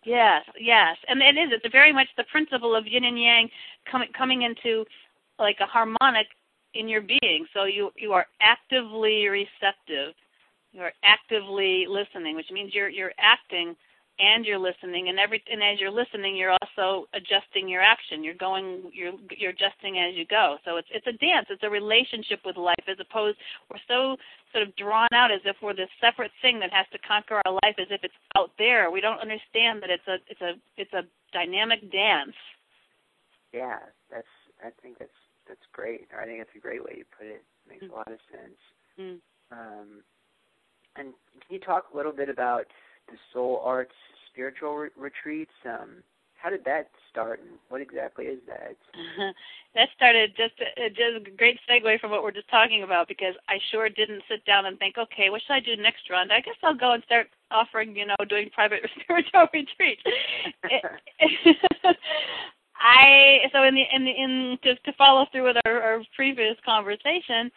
Yes, 0.05 0.43
yes, 0.59 0.97
and 1.07 1.23
it 1.23 1.39
is. 1.39 1.51
It's 1.53 1.71
very 1.71 1.93
much 1.93 2.09
the 2.17 2.25
principle 2.25 2.75
of 2.75 2.87
yin 2.87 3.05
and 3.05 3.21
yang 3.21 3.49
coming 3.91 4.09
coming 4.19 4.43
into 4.43 4.85
like 5.39 5.59
a 5.61 5.67
harmonic 5.67 6.27
in 6.75 6.89
your 6.89 7.03
being. 7.03 7.47
So 7.55 7.65
you 7.65 7.93
you 7.97 8.13
are 8.13 8.27
actively 8.41 9.29
receptive. 9.29 10.15
You 10.73 10.83
are 10.83 10.93
actively 11.05 11.87
listening, 11.89 12.35
which 12.35 12.51
means 12.51 12.75
you're 12.75 12.89
you're 12.89 13.13
acting 13.19 13.77
and 14.19 14.45
you're 14.45 14.59
listening 14.59 15.09
and 15.09 15.19
every 15.19 15.43
and 15.51 15.63
as 15.63 15.81
you're 15.81 15.91
listening 15.91 16.37
you're 16.37 16.55
also 16.61 17.07
adjusting 17.15 17.69
your 17.69 17.81
action. 17.81 18.23
You're 18.23 18.35
going 18.35 18.91
you're 18.93 19.15
you're 19.37 19.51
adjusting 19.51 19.99
as 19.99 20.15
you 20.15 20.27
go. 20.27 20.57
So 20.65 20.77
it's 20.77 20.89
it's 20.93 21.07
a 21.07 21.13
dance. 21.13 21.47
It's 21.51 21.63
a 21.63 21.71
relationship 21.71 22.41
with 22.45 22.57
life 22.57 22.85
as 22.89 22.99
opposed 23.01 23.39
we're 23.71 23.83
so 23.89 24.17
sort 24.53 24.69
of 24.69 24.77
drawn 24.77 25.09
out 25.13 25.33
as 25.33 25.41
if 25.45 25.57
we're 25.63 25.75
this 25.75 25.89
separate 26.01 26.31
thing 26.43 26.61
that 26.61 26.73
has 26.73 26.87
to 26.93 26.99
conquer 27.07 27.41
our 27.45 27.53
life 27.65 27.77
as 27.81 27.89
if 27.91 28.05
it's 28.05 28.15
out 28.37 28.51
there. 28.59 28.91
We 28.91 29.01
don't 29.01 29.21
understand 29.21 29.83
that 29.83 29.91
it's 29.91 30.07
a 30.07 30.17
it's 30.29 30.43
a 30.43 30.53
it's 30.77 30.93
a 30.93 31.03
dynamic 31.33 31.91
dance. 31.91 32.37
Yeah 33.53 33.79
that's 34.11 34.29
i 34.65 34.69
think 34.83 34.99
that's 34.99 35.11
that's 35.49 35.67
great. 35.73 36.07
I 36.17 36.25
think 36.25 36.39
that's 36.39 36.55
a 36.57 36.61
great 36.61 36.85
way 36.85 36.95
you 36.99 37.05
put 37.19 37.27
it, 37.27 37.43
it 37.43 37.69
makes 37.69 37.85
mm-hmm. 37.85 37.95
a 37.95 37.97
lot 37.97 38.13
of 38.13 38.19
sense. 38.31 38.61
Mm-hmm. 39.01 39.59
um 39.59 40.03
and 40.97 41.15
can 41.33 41.49
you 41.49 41.59
talk 41.59 41.87
a 41.93 41.97
little 41.97 42.13
bit 42.13 42.29
about 42.29 42.67
the 43.09 43.17
Soul 43.33 43.61
Arts 43.65 43.95
spiritual 44.33 44.77
re- 44.77 44.91
retreats. 44.97 45.53
Um, 45.65 46.03
how 46.43 46.51
did 46.51 46.65
that 46.65 46.91
start, 47.09 47.39
and 47.41 47.51
what 47.69 47.81
exactly 47.81 48.25
is 48.25 48.41
that? 48.49 48.77
that 49.75 49.89
started 49.95 50.33
just 50.37 50.55
a, 50.61 50.89
just 50.89 51.29
a 51.29 51.31
great 51.37 51.59
segue 51.71 52.01
from 52.01 52.11
what 52.11 52.25
we're 52.25 52.33
just 52.33 52.51
talking 52.51 52.83
about 52.83 53.07
because 53.07 53.35
I 53.49 53.59
sure 53.71 53.89
didn't 53.89 54.25
sit 54.29 54.45
down 54.45 54.67
and 54.67 54.77
think, 54.79 54.99
okay, 54.99 55.31
what 55.31 55.41
should 55.47 55.55
I 55.55 55.61
do 55.61 55.77
next 55.81 56.11
round? 56.11 56.33
I 56.33 56.41
guess 56.41 56.57
I'll 56.65 56.75
go 56.75 56.93
and 56.93 57.05
start 57.05 57.29
offering, 57.53 57.95
you 57.95 58.07
know, 58.07 58.17
doing 58.29 58.51
private 58.53 58.81
spiritual 59.03 59.47
retreats. 59.53 60.03
I 62.75 63.39
so 63.53 63.63
in 63.63 63.77
the 63.77 63.85
in 63.95 64.05
the 64.05 64.11
in 64.11 64.59
to, 64.65 64.75
to 64.75 64.93
follow 64.99 65.27
through 65.31 65.45
with 65.45 65.57
our, 65.65 65.81
our 65.81 66.03
previous 66.17 66.57
conversation, 66.65 67.53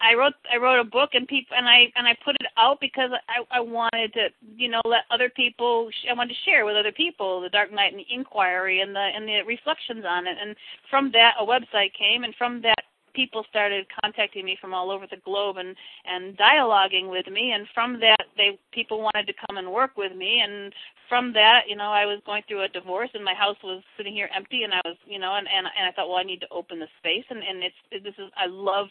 I 0.00 0.14
wrote 0.14 0.34
I 0.52 0.56
wrote 0.58 0.80
a 0.80 0.84
book 0.84 1.10
and 1.14 1.26
people 1.26 1.56
and 1.56 1.68
I 1.68 1.92
and 1.96 2.06
I 2.06 2.16
put 2.24 2.36
it 2.40 2.46
out 2.56 2.80
because 2.80 3.10
I 3.28 3.44
I 3.50 3.60
wanted 3.60 4.12
to 4.14 4.28
you 4.56 4.68
know 4.68 4.82
let 4.84 5.04
other 5.10 5.30
people 5.30 5.90
I 6.08 6.12
wanted 6.12 6.34
to 6.34 6.40
share 6.44 6.64
with 6.64 6.76
other 6.76 6.92
people 6.92 7.40
the 7.40 7.48
Dark 7.48 7.72
Night 7.72 7.92
and 7.92 8.00
the 8.00 8.14
inquiry 8.14 8.80
and 8.80 8.94
the 8.94 9.00
and 9.14 9.26
the 9.26 9.40
reflections 9.46 10.04
on 10.06 10.26
it. 10.26 10.36
And 10.40 10.54
from 10.90 11.10
that 11.12 11.34
a 11.40 11.46
website 11.46 11.94
came 11.94 12.24
and 12.24 12.34
from 12.36 12.60
that 12.62 12.76
people 13.14 13.46
started 13.48 13.86
contacting 14.02 14.44
me 14.44 14.58
from 14.60 14.74
all 14.74 14.90
over 14.90 15.06
the 15.10 15.16
globe 15.24 15.56
and 15.56 15.74
and 16.04 16.36
dialoguing 16.36 17.10
with 17.10 17.26
me. 17.28 17.52
And 17.52 17.66
from 17.74 17.98
that 18.00 18.24
they 18.36 18.58
people 18.72 19.00
wanted 19.00 19.26
to 19.28 19.46
come 19.48 19.56
and 19.56 19.72
work 19.72 19.96
with 19.96 20.14
me. 20.14 20.42
And 20.44 20.74
from 21.08 21.32
that 21.32 21.62
you 21.68 21.76
know 21.76 21.90
I 21.90 22.04
was 22.04 22.20
going 22.26 22.42
through 22.46 22.64
a 22.64 22.68
divorce 22.68 23.10
and 23.14 23.24
my 23.24 23.34
house 23.34 23.56
was 23.64 23.82
sitting 23.96 24.12
here 24.12 24.28
empty 24.36 24.64
and 24.64 24.74
I 24.74 24.80
was 24.84 24.98
you 25.06 25.18
know 25.18 25.36
and 25.36 25.48
and, 25.48 25.66
and 25.66 25.88
I 25.88 25.92
thought 25.92 26.08
well 26.08 26.18
I 26.18 26.22
need 26.22 26.42
to 26.42 26.48
open 26.50 26.78
the 26.78 26.88
space. 26.98 27.24
And 27.30 27.42
and 27.42 27.64
it's 27.64 28.04
this 28.04 28.14
is 28.18 28.30
I 28.36 28.46
love 28.46 28.88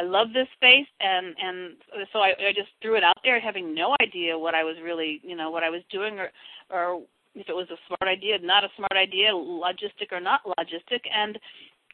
I 0.00 0.02
love 0.02 0.28
this 0.32 0.48
space, 0.56 0.86
and 1.00 1.34
and 1.38 1.76
so 2.10 2.20
I, 2.20 2.30
I 2.48 2.52
just 2.56 2.70
threw 2.80 2.96
it 2.96 3.04
out 3.04 3.18
there, 3.22 3.38
having 3.38 3.74
no 3.74 3.94
idea 4.00 4.38
what 4.38 4.54
I 4.54 4.64
was 4.64 4.76
really, 4.82 5.20
you 5.22 5.36
know, 5.36 5.50
what 5.50 5.62
I 5.62 5.68
was 5.68 5.82
doing, 5.90 6.18
or 6.18 6.30
or 6.70 7.02
if 7.34 7.48
it 7.48 7.52
was 7.54 7.68
a 7.70 7.76
smart 7.86 8.10
idea, 8.10 8.38
not 8.42 8.64
a 8.64 8.68
smart 8.76 8.96
idea, 8.96 9.30
logistic 9.32 10.10
or 10.10 10.20
not 10.20 10.40
logistic, 10.46 11.00
and 11.14 11.38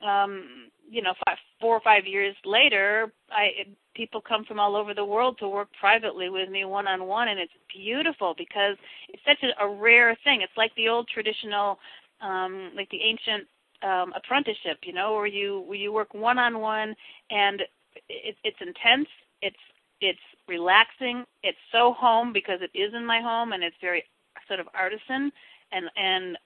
um, 0.06 0.70
you 0.88 1.02
know, 1.02 1.14
five, 1.26 1.36
four 1.60 1.74
or 1.76 1.80
five 1.80 2.06
years 2.06 2.36
later, 2.44 3.12
I 3.30 3.66
people 3.96 4.20
come 4.20 4.44
from 4.44 4.60
all 4.60 4.76
over 4.76 4.94
the 4.94 5.04
world 5.04 5.36
to 5.40 5.48
work 5.48 5.68
privately 5.80 6.28
with 6.28 6.48
me 6.48 6.64
one 6.64 6.86
on 6.86 7.06
one, 7.08 7.28
and 7.28 7.40
it's 7.40 7.52
beautiful 7.74 8.34
because 8.38 8.76
it's 9.08 9.22
such 9.26 9.42
a, 9.42 9.64
a 9.64 9.68
rare 9.68 10.16
thing. 10.22 10.42
It's 10.42 10.56
like 10.56 10.70
the 10.76 10.88
old 10.88 11.08
traditional, 11.12 11.78
um, 12.20 12.70
like 12.76 12.90
the 12.90 13.00
ancient 13.02 13.48
um, 13.82 14.12
apprenticeship, 14.14 14.78
you 14.84 14.92
know, 14.92 15.14
where 15.14 15.26
you 15.26 15.64
where 15.66 15.78
you 15.78 15.92
work 15.92 16.14
one 16.14 16.38
on 16.38 16.60
one, 16.60 16.94
and 17.30 17.62
it, 18.08 18.36
it's 18.44 18.56
intense. 18.60 19.08
It's 19.42 19.56
it's 20.00 20.18
relaxing. 20.48 21.24
It's 21.42 21.58
so 21.72 21.94
home 21.94 22.32
because 22.32 22.60
it 22.60 22.76
is 22.78 22.92
in 22.94 23.04
my 23.04 23.20
home 23.20 23.52
and 23.52 23.62
it's 23.62 23.76
very 23.80 24.04
sort 24.46 24.60
of 24.60 24.68
artisan 24.74 25.32
and 25.72 25.86
and 25.96 26.38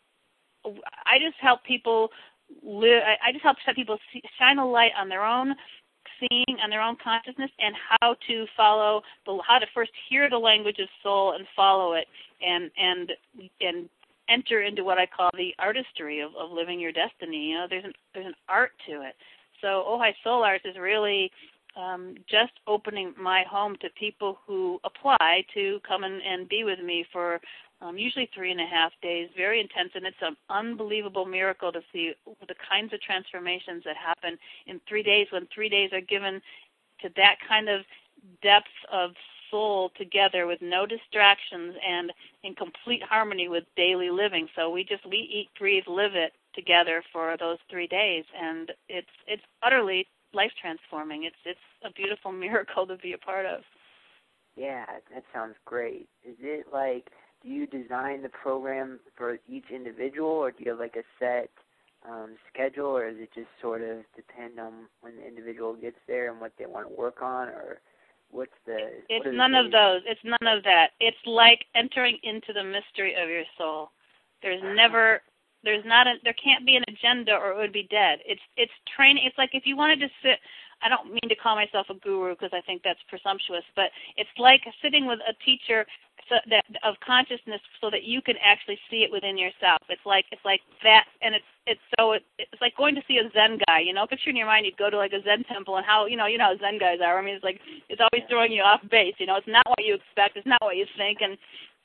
I 0.64 1.18
just 1.18 1.36
help 1.40 1.64
people 1.64 2.10
live. 2.62 3.02
I 3.24 3.32
just 3.32 3.42
help 3.42 3.56
people 3.74 3.98
see, 4.12 4.22
shine 4.38 4.58
a 4.58 4.68
light 4.68 4.92
on 4.98 5.08
their 5.08 5.24
own 5.24 5.54
seeing 6.18 6.58
on 6.62 6.70
their 6.70 6.82
own 6.82 6.96
consciousness 7.02 7.50
and 7.58 7.74
how 7.88 8.14
to 8.28 8.46
follow 8.56 9.02
the 9.26 9.38
how 9.46 9.58
to 9.58 9.66
first 9.74 9.90
hear 10.08 10.28
the 10.28 10.38
language 10.38 10.78
of 10.78 10.88
soul 11.02 11.32
and 11.32 11.46
follow 11.56 11.94
it 11.94 12.06
and 12.46 12.70
and 12.76 13.12
and 13.60 13.88
enter 14.28 14.62
into 14.62 14.84
what 14.84 14.98
I 14.98 15.06
call 15.06 15.30
the 15.36 15.54
artistry 15.58 16.20
of, 16.20 16.30
of 16.38 16.50
living 16.52 16.78
your 16.78 16.92
destiny. 16.92 17.50
You 17.50 17.54
know, 17.54 17.66
there's 17.68 17.84
an 17.84 17.92
there's 18.14 18.26
an 18.26 18.34
art 18.48 18.72
to 18.88 19.02
it. 19.02 19.14
So 19.60 19.84
Ojai 19.88 20.12
Soul 20.22 20.42
Arts 20.42 20.64
is 20.64 20.76
really 20.76 21.30
um, 21.76 22.14
just 22.28 22.52
opening 22.66 23.14
my 23.18 23.44
home 23.48 23.76
to 23.80 23.88
people 23.98 24.38
who 24.46 24.80
apply 24.84 25.44
to 25.54 25.80
come 25.86 26.04
and, 26.04 26.20
and 26.22 26.48
be 26.48 26.64
with 26.64 26.80
me 26.80 27.04
for 27.12 27.40
um, 27.82 27.96
usually 27.96 28.28
three 28.34 28.50
and 28.50 28.60
a 28.60 28.66
half 28.66 28.92
days, 29.00 29.28
very 29.36 29.60
intense, 29.60 29.90
and 29.94 30.04
it's 30.04 30.16
an 30.20 30.36
unbelievable 30.50 31.24
miracle 31.24 31.72
to 31.72 31.80
see 31.92 32.12
the 32.46 32.54
kinds 32.68 32.92
of 32.92 33.00
transformations 33.00 33.82
that 33.84 33.96
happen 33.96 34.36
in 34.66 34.80
three 34.88 35.02
days 35.02 35.28
when 35.30 35.46
three 35.54 35.68
days 35.68 35.90
are 35.92 36.02
given 36.02 36.42
to 37.00 37.08
that 37.16 37.36
kind 37.48 37.68
of 37.68 37.80
depth 38.42 38.66
of 38.92 39.12
soul 39.50 39.90
together 39.96 40.46
with 40.46 40.60
no 40.60 40.84
distractions 40.86 41.74
and 41.86 42.12
in 42.44 42.54
complete 42.54 43.02
harmony 43.02 43.48
with 43.48 43.64
daily 43.76 44.10
living. 44.10 44.46
So 44.54 44.70
we 44.70 44.84
just 44.84 45.04
we 45.06 45.16
eat, 45.16 45.48
breathe, 45.58 45.84
live 45.88 46.14
it 46.14 46.32
together 46.54 47.02
for 47.12 47.36
those 47.38 47.58
three 47.70 47.86
days, 47.86 48.24
and 48.40 48.72
it's 48.88 49.08
it's 49.26 49.42
utterly 49.62 50.06
life 50.32 50.52
transforming. 50.60 51.24
It's 51.24 51.36
it's 51.44 51.60
a 51.84 51.92
beautiful 51.92 52.32
miracle 52.46 52.86
to 52.86 52.96
be 52.96 53.12
a 53.12 53.18
part 53.18 53.46
of. 53.46 53.60
Yeah, 54.56 54.86
that 55.14 55.24
sounds 55.32 55.54
great. 55.64 56.08
Is 56.24 56.36
it 56.40 56.66
like 56.72 57.10
do 57.42 57.48
you 57.48 57.66
design 57.66 58.22
the 58.22 58.28
program 58.28 59.00
for 59.16 59.38
each 59.48 59.64
individual, 59.74 60.30
or 60.30 60.50
do 60.50 60.58
you 60.64 60.70
have 60.70 60.80
like 60.80 60.96
a 60.96 61.04
set 61.18 61.50
um, 62.08 62.36
schedule, 62.52 62.86
or 62.86 63.08
is 63.08 63.16
it 63.18 63.30
just 63.34 63.48
sort 63.60 63.82
of 63.82 63.98
depend 64.16 64.58
on 64.58 64.72
when 65.00 65.16
the 65.16 65.26
individual 65.26 65.74
gets 65.74 65.98
there 66.06 66.30
and 66.30 66.40
what 66.40 66.52
they 66.58 66.66
want 66.66 66.88
to 66.88 66.94
work 66.94 67.22
on, 67.22 67.48
or 67.48 67.80
what's 68.30 68.52
the? 68.66 68.90
It's 69.08 69.24
what 69.24 69.34
none 69.34 69.52
the, 69.52 69.60
of 69.60 69.72
those. 69.72 70.02
It's 70.06 70.20
none 70.24 70.56
of 70.56 70.62
that. 70.64 70.90
It's 71.00 71.16
like 71.26 71.64
entering 71.74 72.18
into 72.22 72.52
the 72.52 72.64
mystery 72.64 73.14
of 73.20 73.28
your 73.28 73.44
soul. 73.56 73.90
There's 74.42 74.62
never 74.62 75.20
there's 75.64 75.84
not 75.84 76.06
a 76.06 76.14
there 76.24 76.36
can't 76.42 76.66
be 76.66 76.76
an 76.76 76.84
agenda 76.88 77.32
or 77.32 77.52
it 77.52 77.56
would 77.56 77.72
be 77.72 77.88
dead. 77.90 78.20
It's 78.26 78.42
it's 78.56 78.72
training. 78.96 79.24
It's 79.26 79.38
like 79.38 79.50
if 79.52 79.64
you 79.66 79.76
wanted 79.76 80.00
to 80.00 80.08
sit 80.22 80.38
I 80.82 80.88
don't 80.88 81.12
mean 81.12 81.28
to 81.28 81.36
call 81.36 81.56
myself 81.56 81.88
a 81.90 81.94
guru 81.94 82.32
because 82.32 82.52
I 82.52 82.62
think 82.62 82.82
that's 82.82 83.00
presumptuous, 83.08 83.64
but 83.76 83.92
it's 84.16 84.32
like 84.38 84.62
sitting 84.82 85.06
with 85.06 85.20
a 85.28 85.36
teacher 85.44 85.84
so 86.28 86.36
that 86.48 86.64
of 86.84 86.94
consciousness 87.04 87.60
so 87.80 87.90
that 87.90 88.04
you 88.04 88.22
can 88.22 88.36
actually 88.44 88.78
see 88.88 89.02
it 89.02 89.10
within 89.12 89.36
yourself. 89.36 89.82
It's 89.88 90.04
like 90.06 90.24
it's 90.32 90.44
like 90.44 90.60
that, 90.82 91.04
and 91.20 91.34
it's 91.34 91.50
it's 91.66 91.84
so 91.98 92.12
it, 92.12 92.24
it's 92.38 92.60
like 92.60 92.76
going 92.76 92.94
to 92.94 93.02
see 93.08 93.18
a 93.18 93.28
Zen 93.32 93.58
guy. 93.66 93.80
You 93.80 93.92
know, 93.92 94.06
picture 94.06 94.30
in 94.30 94.36
your 94.36 94.46
mind 94.46 94.64
you'd 94.64 94.78
go 94.78 94.88
to 94.88 94.96
like 94.96 95.12
a 95.12 95.22
Zen 95.22 95.44
temple 95.44 95.76
and 95.76 95.84
how 95.84 96.06
you 96.06 96.16
know 96.16 96.26
you 96.26 96.38
know 96.38 96.54
how 96.54 96.58
Zen 96.58 96.78
guys 96.78 96.98
are. 97.04 97.18
I 97.18 97.22
mean, 97.22 97.34
it's 97.34 97.44
like 97.44 97.60
it's 97.88 98.00
always 98.00 98.24
throwing 98.28 98.52
you 98.52 98.62
off 98.62 98.80
base. 98.90 99.14
You 99.18 99.26
know, 99.26 99.36
it's 99.36 99.48
not 99.48 99.68
what 99.68 99.84
you 99.84 99.94
expect. 99.94 100.36
It's 100.36 100.46
not 100.46 100.62
what 100.62 100.76
you 100.76 100.86
think, 100.96 101.18
and 101.20 101.36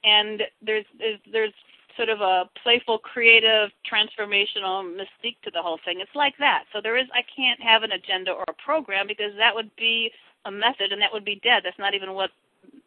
and 0.03 0.43
there's 0.61 0.85
there's 0.99 1.19
there's 1.31 1.53
sort 1.97 2.10
of 2.10 2.21
a 2.21 2.49
playful, 2.62 2.97
creative, 2.99 3.69
transformational 3.89 4.84
mystique 4.84 5.39
to 5.43 5.51
the 5.51 5.62
whole 5.62 5.79
thing. 5.86 5.99
It's 6.01 6.15
like 6.15 6.36
that. 6.39 6.63
So 6.73 6.79
there 6.81 6.97
is 6.97 7.08
I 7.13 7.23
can't 7.36 7.62
have 7.62 7.84
an 7.84 7.91
agenda 7.91 8.31
or 8.31 8.43
a 8.47 8.63
program 8.63 9.08
because 9.08 9.31
that 9.38 9.55
would 9.55 9.71
be 9.75 10.12
a 10.45 10.51
method 10.51 10.91
and 10.91 11.01
that 11.01 11.12
would 11.12 11.25
be 11.25 11.39
dead. 11.43 11.63
That's 11.63 11.79
not 11.79 11.93
even 11.93 12.13
what 12.13 12.31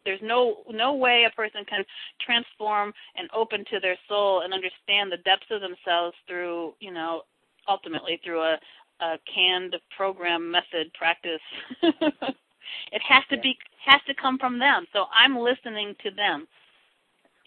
there's 0.05 0.19
no 0.21 0.57
no 0.69 0.93
way 0.93 1.25
a 1.25 1.35
person 1.35 1.65
can 1.65 1.83
transform 2.21 2.93
and 3.15 3.29
open 3.33 3.65
to 3.71 3.79
their 3.79 3.97
soul 4.07 4.41
and 4.41 4.53
understand 4.53 5.11
the 5.11 5.17
depths 5.17 5.51
of 5.51 5.61
themselves 5.61 6.15
through, 6.27 6.73
you 6.79 6.93
know, 6.93 7.23
ultimately 7.67 8.19
through 8.23 8.41
a, 8.41 8.57
a 9.01 9.17
canned 9.33 9.75
program 9.95 10.49
method 10.49 10.91
practice. 10.93 11.41
it 11.81 13.01
has 13.07 13.23
to 13.29 13.37
be 13.37 13.57
has 13.85 14.01
to 14.07 14.13
come 14.13 14.37
from 14.37 14.59
them. 14.59 14.85
So 14.93 15.05
I'm 15.13 15.37
listening 15.37 15.95
to 16.03 16.11
them. 16.11 16.47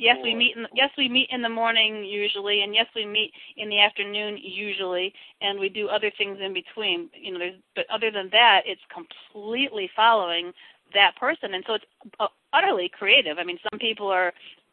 Yes, 0.03 0.17
we 0.25 0.35
meet. 0.35 0.57
In, 0.57 0.65
the, 0.65 0.69
yes, 0.75 0.91
we 0.99 1.09
meet 1.09 1.29
in 1.31 1.43
the 1.43 1.49
morning 1.49 2.05
usually, 2.05 2.63
and 2.63 2.75
yes, 2.75 2.87
we 2.97 3.07
meet 3.07 3.33
in 3.57 3.69
the 3.69 3.79
afternoon 3.79 4.37
usually, 4.43 5.15
and 5.41 5.61
we 5.61 5.69
do 5.69 5.87
other 5.87 6.11
things 6.19 6.39
in 6.45 6.53
between. 6.53 7.09
You 7.15 7.33
know, 7.33 7.39
there's, 7.39 7.55
but 7.77 7.87
other 7.89 8.11
than 8.11 8.29
that, 8.33 8.63
it's 8.67 8.81
completely 8.93 9.89
following 9.95 10.53
that 10.93 11.15
person, 11.15 11.55
and 11.55 11.63
so 11.69 11.75
it's 11.75 11.85
uh, 12.19 12.27
utterly 12.53 12.89
creative. 12.89 13.39
I 13.39 13.45
mean, 13.45 13.59
some 13.71 13.79
people 13.79 14.09
are 14.09 14.33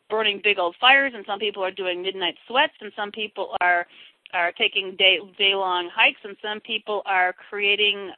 burning 0.09 0.41
big 0.43 0.57
old 0.57 0.75
fires, 0.81 1.13
and 1.15 1.23
some 1.27 1.37
people 1.37 1.63
are 1.63 1.69
doing 1.69 2.01
midnight 2.01 2.35
sweats, 2.47 2.73
and 2.81 2.91
some 2.95 3.11
people 3.11 3.55
are 3.61 3.85
are 4.33 4.51
taking 4.53 4.95
day 4.95 5.19
day 5.37 5.53
long 5.53 5.89
hikes, 5.93 6.21
and 6.23 6.35
some 6.41 6.59
people 6.59 7.03
are 7.05 7.35
creating 7.49 8.11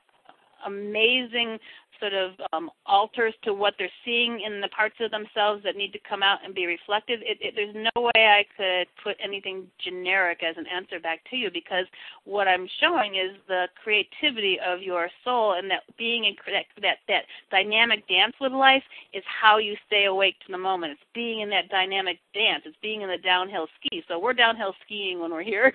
amazing 0.66 1.58
sort 2.02 2.14
of 2.14 2.32
um, 2.52 2.70
altars 2.86 3.34
to 3.44 3.54
what 3.54 3.76
they're 3.78 3.90
seeing 4.04 4.42
in 4.46 4.60
the 4.60 4.68
parts 4.70 4.96
of 5.00 5.12
themselves 5.12 5.64
that 5.64 5.78
need 5.78 5.94
to 5.94 6.00
come 6.08 6.24
out 6.24 6.40
and 6.44 6.54
be 6.54 6.66
reflected. 6.66 7.22
It, 7.22 7.38
it, 7.40 7.54
there's 7.56 7.76
no 7.96 8.02
way 8.02 8.26
I 8.28 8.44
could 8.58 8.88
put 9.02 9.16
anything 9.24 9.68
generic 9.78 10.42
as 10.44 10.58
an 10.58 10.66
answer 10.68 11.00
back 11.00 11.22
to 11.30 11.38
you 11.38 11.50
because 11.52 11.86
what 12.26 12.48
I'm 12.48 12.68
showing 12.82 13.16
is 13.16 13.38
the 13.48 13.68
creativity 13.82 14.58
of 14.66 14.82
your 14.82 15.08
soul 15.24 15.54
and 15.54 15.70
that 15.72 15.84
being 15.98 16.26
in 16.26 16.36
that, 16.52 16.66
that 16.82 16.98
that 17.08 17.24
dynamic 17.52 18.08
dance 18.08 18.34
with 18.42 18.52
life 18.52 18.84
is 19.14 19.24
how 19.26 19.60
you 19.60 19.76
stay 19.88 20.06
awake 20.06 20.36
to 20.46 20.52
the 20.52 20.58
moment. 20.58 20.94
It's 20.94 21.02
being 21.14 21.42
in 21.42 21.50
that 21.52 21.70
dynamic 21.70 22.18
dance. 22.34 22.64
It's 22.66 22.78
being 22.82 23.02
in 23.02 23.10
the 23.10 23.18
downhill 23.18 23.68
ski. 23.80 24.04
So 24.08 24.20
we're 24.20 24.34
downhill 24.34 24.74
skiing 24.86 25.20
when 25.20 25.32
we're 25.32 25.44
here. 25.44 25.74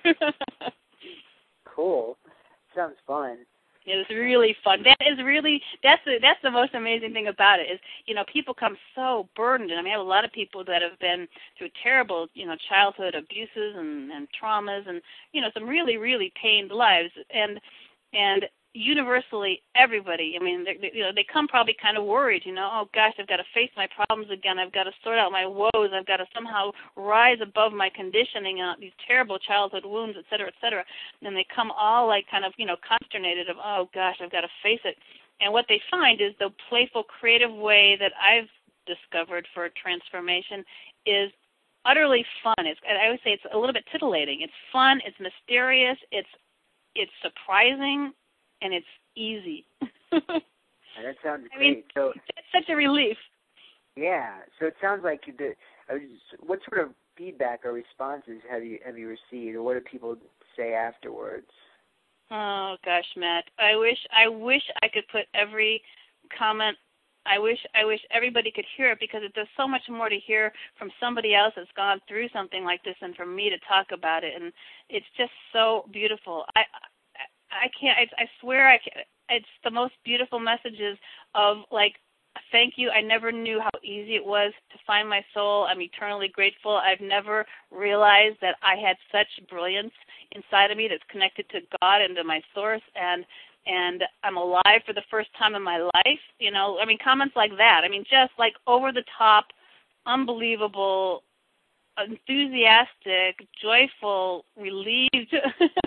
cool. 1.65 2.17
Sounds 2.75 2.97
fun. 3.07 3.37
It 3.87 3.95
was 3.95 4.09
really 4.09 4.55
fun. 4.63 4.83
That 4.83 4.97
is 4.99 5.17
really 5.23 5.61
that's 5.81 6.01
the 6.05 6.17
that's 6.21 6.41
the 6.43 6.51
most 6.51 6.73
amazing 6.75 7.13
thing 7.13 7.27
about 7.27 7.59
it 7.59 7.71
is 7.71 7.79
you 8.05 8.13
know 8.13 8.23
people 8.31 8.53
come 8.53 8.77
so 8.93 9.29
burdened, 9.35 9.71
and 9.71 9.79
I 9.79 9.81
mean 9.83 9.93
I 9.93 9.97
have 9.97 10.05
a 10.05 10.09
lot 10.09 10.25
of 10.25 10.31
people 10.33 10.63
that 10.65 10.81
have 10.81 10.99
been 10.99 11.27
through 11.57 11.69
terrible 11.81 12.27
you 12.33 12.45
know 12.45 12.55
childhood 12.69 13.15
abuses 13.15 13.75
and 13.77 14.11
and 14.11 14.27
traumas 14.35 14.87
and 14.89 15.01
you 15.31 15.41
know 15.41 15.49
some 15.53 15.67
really 15.67 15.95
really 15.97 16.33
pained 16.41 16.71
lives 16.71 17.11
and 17.33 17.59
and 18.13 18.45
universally 18.73 19.61
everybody. 19.75 20.37
I 20.39 20.43
mean 20.43 20.63
they, 20.63 20.91
you 20.93 21.01
know 21.01 21.11
they 21.13 21.25
come 21.31 21.47
probably 21.47 21.75
kind 21.81 21.97
of 21.97 22.05
worried 22.05 22.43
you 22.45 22.53
know 22.53 22.69
oh 22.71 22.89
gosh 22.93 23.13
i've 23.19 23.27
got 23.27 23.37
to 23.37 23.53
face 23.53 23.71
my 23.75 23.87
problems 23.87 24.29
again. 24.31 24.59
I've 24.59 24.73
got 24.73 24.83
to 24.83 24.91
sort 25.03 25.17
out 25.17 25.31
my 25.31 25.45
woes. 25.45 25.91
I've 25.93 26.05
got 26.05 26.17
to 26.17 26.25
somehow 26.33 26.71
rise 26.95 27.39
above 27.41 27.73
my 27.73 27.89
conditioning 27.89 28.61
and 28.61 28.79
these 28.81 28.95
terrible 29.07 29.39
childhood 29.39 29.85
wounds 29.85 30.17
et 30.17 30.25
cetera 30.29 30.47
et 30.47 30.53
cetera. 30.61 30.83
And 31.21 31.35
they 31.35 31.45
come 31.53 31.71
all 31.71 32.07
like 32.07 32.25
kind 32.29 32.45
of 32.45 32.53
you 32.57 32.65
know 32.65 32.77
consternated 32.87 33.49
of 33.49 33.57
oh 33.63 33.89
gosh 33.93 34.17
i've 34.21 34.31
got 34.31 34.41
to 34.41 34.51
face 34.61 34.81
it. 34.85 34.95
And 35.41 35.53
what 35.53 35.65
they 35.69 35.81
find 35.89 36.21
is 36.21 36.33
the 36.39 36.49
playful 36.69 37.03
creative 37.03 37.53
way 37.53 37.97
that 37.99 38.11
i've 38.21 38.49
discovered 38.85 39.47
for 39.53 39.69
transformation 39.81 40.63
is 41.05 41.31
utterly 41.85 42.25
fun. 42.43 42.67
It's 42.67 42.79
i 42.85 43.09
would 43.09 43.19
say 43.23 43.31
it's 43.31 43.43
a 43.53 43.57
little 43.57 43.73
bit 43.73 43.85
titillating. 43.91 44.41
It's 44.41 44.53
fun. 44.71 44.99
It's 45.05 45.17
mysterious. 45.19 45.97
It's 46.11 46.29
it's 46.95 47.11
surprising 47.21 48.13
and 48.61 48.73
it's 48.73 48.85
easy. 49.15 49.65
that 50.11 51.15
sounds 51.23 51.47
I 51.55 51.59
mean, 51.59 51.83
so 51.93 52.13
it's 52.15 52.47
such 52.53 52.69
a 52.69 52.75
relief. 52.75 53.17
Yeah. 53.95 54.37
So 54.59 54.67
it 54.67 54.75
sounds 54.81 55.03
like 55.03 55.21
the 55.37 55.53
uh, 55.91 55.97
what 56.45 56.59
sort 56.69 56.85
of 56.85 56.93
feedback 57.17 57.65
or 57.65 57.73
responses 57.73 58.41
have 58.49 58.63
you 58.63 58.79
have 58.85 58.97
you 58.97 59.07
received, 59.07 59.55
or 59.55 59.63
what 59.63 59.73
do 59.73 59.81
people 59.81 60.15
say 60.55 60.73
afterwards? 60.73 61.47
Oh 62.29 62.75
gosh, 62.83 63.05
Matt, 63.15 63.45
I 63.59 63.75
wish 63.75 63.97
I 64.15 64.27
wish 64.27 64.63
I 64.81 64.87
could 64.87 65.07
put 65.11 65.25
every 65.33 65.81
comment. 66.37 66.77
I 67.25 67.39
wish 67.39 67.59
I 67.75 67.85
wish 67.85 67.99
everybody 68.11 68.51
could 68.51 68.65
hear 68.75 68.91
it 68.91 68.99
because 68.99 69.21
it 69.23 69.33
does 69.33 69.47
so 69.57 69.67
much 69.67 69.81
more 69.89 70.09
to 70.09 70.19
hear 70.25 70.51
from 70.77 70.91
somebody 70.99 71.35
else 71.35 71.53
that's 71.55 71.67
gone 71.75 71.99
through 72.07 72.29
something 72.33 72.63
like 72.63 72.83
this 72.83 72.95
and 73.01 73.15
for 73.15 73.25
me 73.25 73.49
to 73.49 73.57
talk 73.67 73.87
about 73.91 74.23
it, 74.23 74.33
and 74.39 74.53
it's 74.89 75.05
just 75.17 75.31
so 75.53 75.85
beautiful. 75.91 76.45
I 76.55 76.63
I 77.51 77.69
can't. 77.79 77.97
I, 77.97 78.23
I 78.23 78.27
swear, 78.41 78.67
I 78.67 78.77
can't, 78.77 79.05
it's 79.29 79.45
the 79.63 79.71
most 79.71 79.93
beautiful 80.03 80.39
messages 80.39 80.97
of 81.35 81.57
like, 81.71 81.95
thank 82.51 82.73
you. 82.77 82.89
I 82.89 83.01
never 83.01 83.31
knew 83.31 83.59
how 83.59 83.71
easy 83.83 84.15
it 84.15 84.25
was 84.25 84.53
to 84.71 84.77
find 84.85 85.09
my 85.09 85.23
soul. 85.33 85.65
I'm 85.69 85.81
eternally 85.81 86.29
grateful. 86.29 86.77
I've 86.77 87.01
never 87.01 87.45
realized 87.71 88.37
that 88.41 88.55
I 88.61 88.75
had 88.75 88.95
such 89.11 89.27
brilliance 89.49 89.93
inside 90.31 90.71
of 90.71 90.77
me 90.77 90.87
that's 90.87 91.03
connected 91.09 91.49
to 91.49 91.59
God 91.81 92.01
and 92.01 92.15
to 92.15 92.23
my 92.23 92.41
source, 92.53 92.83
and 92.95 93.25
and 93.65 94.03
I'm 94.23 94.37
alive 94.37 94.81
for 94.85 94.93
the 94.93 95.03
first 95.11 95.29
time 95.37 95.55
in 95.55 95.61
my 95.61 95.79
life. 95.79 96.19
You 96.39 96.51
know, 96.51 96.79
I 96.81 96.85
mean, 96.85 96.97
comments 97.03 97.35
like 97.35 97.51
that. 97.57 97.81
I 97.83 97.89
mean, 97.89 98.03
just 98.09 98.31
like 98.39 98.53
over 98.65 98.91
the 98.91 99.03
top, 99.17 99.47
unbelievable 100.05 101.23
enthusiastic, 101.97 103.47
joyful, 103.61 104.45
relieved 104.55 105.35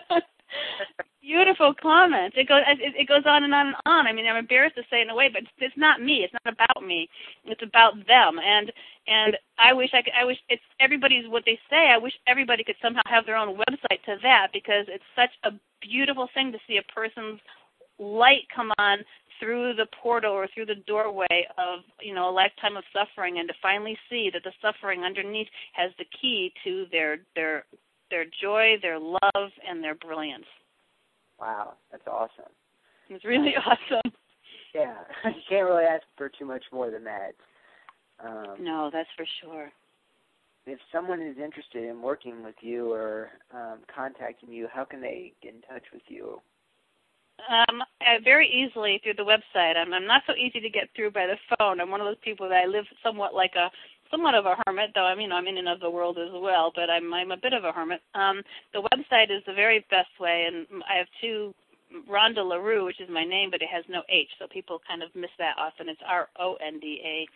Beautiful 1.22 1.74
comments. 1.80 2.36
It 2.38 2.48
goes 2.48 2.62
it, 2.66 2.94
it 2.96 3.08
goes 3.08 3.22
on 3.26 3.44
and 3.44 3.54
on 3.54 3.68
and 3.68 3.76
on. 3.86 4.06
I 4.06 4.12
mean, 4.12 4.26
I'm 4.26 4.36
embarrassed 4.36 4.76
to 4.76 4.82
say 4.90 5.02
in 5.02 5.10
a 5.10 5.14
way, 5.14 5.28
but 5.32 5.42
it's, 5.42 5.50
it's 5.58 5.76
not 5.76 6.02
me. 6.02 6.24
It's 6.24 6.32
not 6.32 6.54
about 6.54 6.84
me. 6.84 7.08
It's 7.44 7.62
about 7.62 7.94
them. 8.06 8.38
And 8.42 8.72
and 9.06 9.36
I 9.58 9.72
wish 9.72 9.90
I 9.92 10.02
could. 10.02 10.14
I 10.18 10.24
wish 10.24 10.38
it's 10.48 10.62
everybody's 10.80 11.28
what 11.28 11.44
they 11.44 11.58
say. 11.68 11.90
I 11.92 11.98
wish 11.98 12.14
everybody 12.26 12.64
could 12.64 12.76
somehow 12.82 13.02
have 13.06 13.26
their 13.26 13.36
own 13.36 13.56
website 13.56 14.02
to 14.06 14.16
that 14.22 14.48
because 14.52 14.86
it's 14.88 15.04
such 15.14 15.30
a 15.44 15.50
beautiful 15.80 16.28
thing 16.34 16.52
to 16.52 16.58
see 16.66 16.78
a 16.78 16.92
person's 16.92 17.40
light 17.98 18.48
come 18.54 18.72
on 18.78 18.98
through 19.38 19.74
the 19.74 19.86
portal 20.02 20.32
or 20.32 20.46
through 20.54 20.66
the 20.66 20.82
doorway 20.86 21.46
of 21.58 21.80
you 22.00 22.14
know 22.14 22.28
a 22.28 22.30
lifetime 22.30 22.76
of 22.76 22.84
suffering 22.92 23.38
and 23.38 23.48
to 23.48 23.54
finally 23.60 23.96
see 24.08 24.30
that 24.32 24.42
the 24.44 24.52
suffering 24.62 25.02
underneath 25.02 25.48
has 25.72 25.90
the 25.98 26.04
key 26.20 26.52
to 26.64 26.86
their 26.92 27.18
their 27.34 27.64
their 28.10 28.26
joy, 28.42 28.74
their 28.82 28.98
love, 28.98 29.50
and 29.68 29.82
their 29.82 29.94
brilliance. 29.94 30.46
Wow, 31.38 31.74
that's 31.90 32.06
awesome. 32.06 32.52
It's 33.08 33.24
really 33.24 33.54
awesome. 33.56 34.12
Yeah, 34.72 34.94
you 35.24 35.42
can't 35.48 35.66
really 35.66 35.82
ask 35.82 36.04
for 36.16 36.28
too 36.28 36.44
much 36.44 36.62
more 36.72 36.92
than 36.92 37.02
that. 37.02 37.32
Um, 38.24 38.54
no, 38.60 38.88
that's 38.92 39.08
for 39.16 39.26
sure. 39.42 39.68
If 40.64 40.78
someone 40.92 41.20
is 41.20 41.38
interested 41.42 41.88
in 41.88 42.00
working 42.00 42.44
with 42.44 42.54
you 42.60 42.92
or 42.92 43.30
um, 43.52 43.78
contacting 43.92 44.52
you, 44.52 44.68
how 44.72 44.84
can 44.84 45.00
they 45.00 45.32
get 45.42 45.54
in 45.54 45.60
touch 45.62 45.82
with 45.92 46.02
you? 46.06 46.40
Um, 47.48 47.80
uh, 47.80 48.22
very 48.22 48.48
easily 48.48 49.00
through 49.02 49.14
the 49.14 49.24
website. 49.24 49.76
I'm, 49.76 49.92
I'm 49.92 50.06
not 50.06 50.22
so 50.26 50.34
easy 50.34 50.60
to 50.60 50.70
get 50.70 50.88
through 50.94 51.10
by 51.10 51.26
the 51.26 51.56
phone. 51.58 51.80
I'm 51.80 51.90
one 51.90 52.00
of 52.00 52.06
those 52.06 52.22
people 52.22 52.48
that 52.48 52.62
I 52.62 52.66
live 52.66 52.84
somewhat 53.02 53.34
like 53.34 53.54
a 53.56 53.70
somewhat 54.10 54.34
of 54.34 54.46
a 54.46 54.56
hermit, 54.66 54.90
though 54.94 55.06
I 55.06 55.14
mean 55.14 55.32
I'm 55.32 55.46
in 55.46 55.58
and 55.58 55.68
of 55.68 55.80
the 55.80 55.90
world 55.90 56.18
as 56.18 56.30
well, 56.32 56.72
but 56.74 56.90
I'm 56.90 57.12
I'm 57.12 57.30
a 57.30 57.36
bit 57.36 57.52
of 57.52 57.64
a 57.64 57.72
hermit. 57.72 58.00
Um, 58.14 58.42
the 58.72 58.82
website 58.92 59.30
is 59.30 59.42
the 59.46 59.54
very 59.54 59.84
best 59.90 60.10
way, 60.18 60.48
and 60.48 60.66
I 60.88 60.98
have 60.98 61.06
two. 61.20 61.54
Ronda 62.08 62.40
LaRue, 62.40 62.84
which 62.84 63.00
is 63.00 63.08
my 63.10 63.24
name, 63.24 63.50
but 63.50 63.62
it 63.62 63.68
has 63.68 63.82
no 63.88 64.02
H, 64.08 64.28
so 64.38 64.46
people 64.46 64.80
kind 64.86 65.02
of 65.02 65.10
miss 65.16 65.30
that 65.40 65.58
often. 65.58 65.88
It's 65.88 66.00
R 66.06 66.28
O 66.38 66.54
N 66.64 66.78
D 66.78 67.00
A 67.04 67.26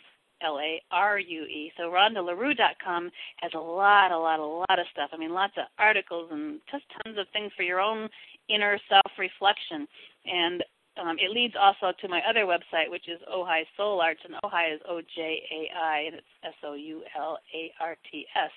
L 0.44 0.58
A 0.58 0.80
R 0.90 1.18
U 1.18 1.42
E. 1.42 1.72
So 1.76 1.84
RondaLaRue.com 1.84 3.10
has 3.38 3.52
a 3.54 3.58
lot, 3.58 4.12
a 4.12 4.18
lot, 4.18 4.40
a 4.40 4.44
lot 4.44 4.78
of 4.78 4.87
stuff. 4.92 5.10
I 5.12 5.16
mean, 5.16 5.32
lots 5.32 5.54
of 5.56 5.64
articles 5.78 6.28
and 6.32 6.60
just 6.70 6.84
tons 7.02 7.18
of 7.18 7.26
things 7.32 7.52
for 7.56 7.62
your 7.62 7.80
own 7.80 8.08
inner 8.48 8.78
self 8.88 9.12
reflection. 9.18 9.87
And 10.26 10.62
um, 10.96 11.16
it 11.18 11.30
leads 11.30 11.54
also 11.59 11.92
to 12.00 12.09
my 12.09 12.20
other 12.28 12.46
website, 12.46 12.88
which 12.88 13.09
is 13.09 13.20
Ojai 13.33 13.64
Soul 13.76 14.00
Arts, 14.00 14.20
and 14.24 14.35
Ojai 14.44 14.74
is 14.74 14.80
O 14.88 15.00
J 15.00 15.42
A 15.50 15.76
I, 15.76 15.98
and 16.07 16.14
it's 16.16 16.26
S 16.44 16.54
O 16.62 16.74
U 16.74 17.02
L 17.18 17.38
A 17.54 17.72
R 17.80 17.96
T 18.11 18.26
S. 18.37 18.50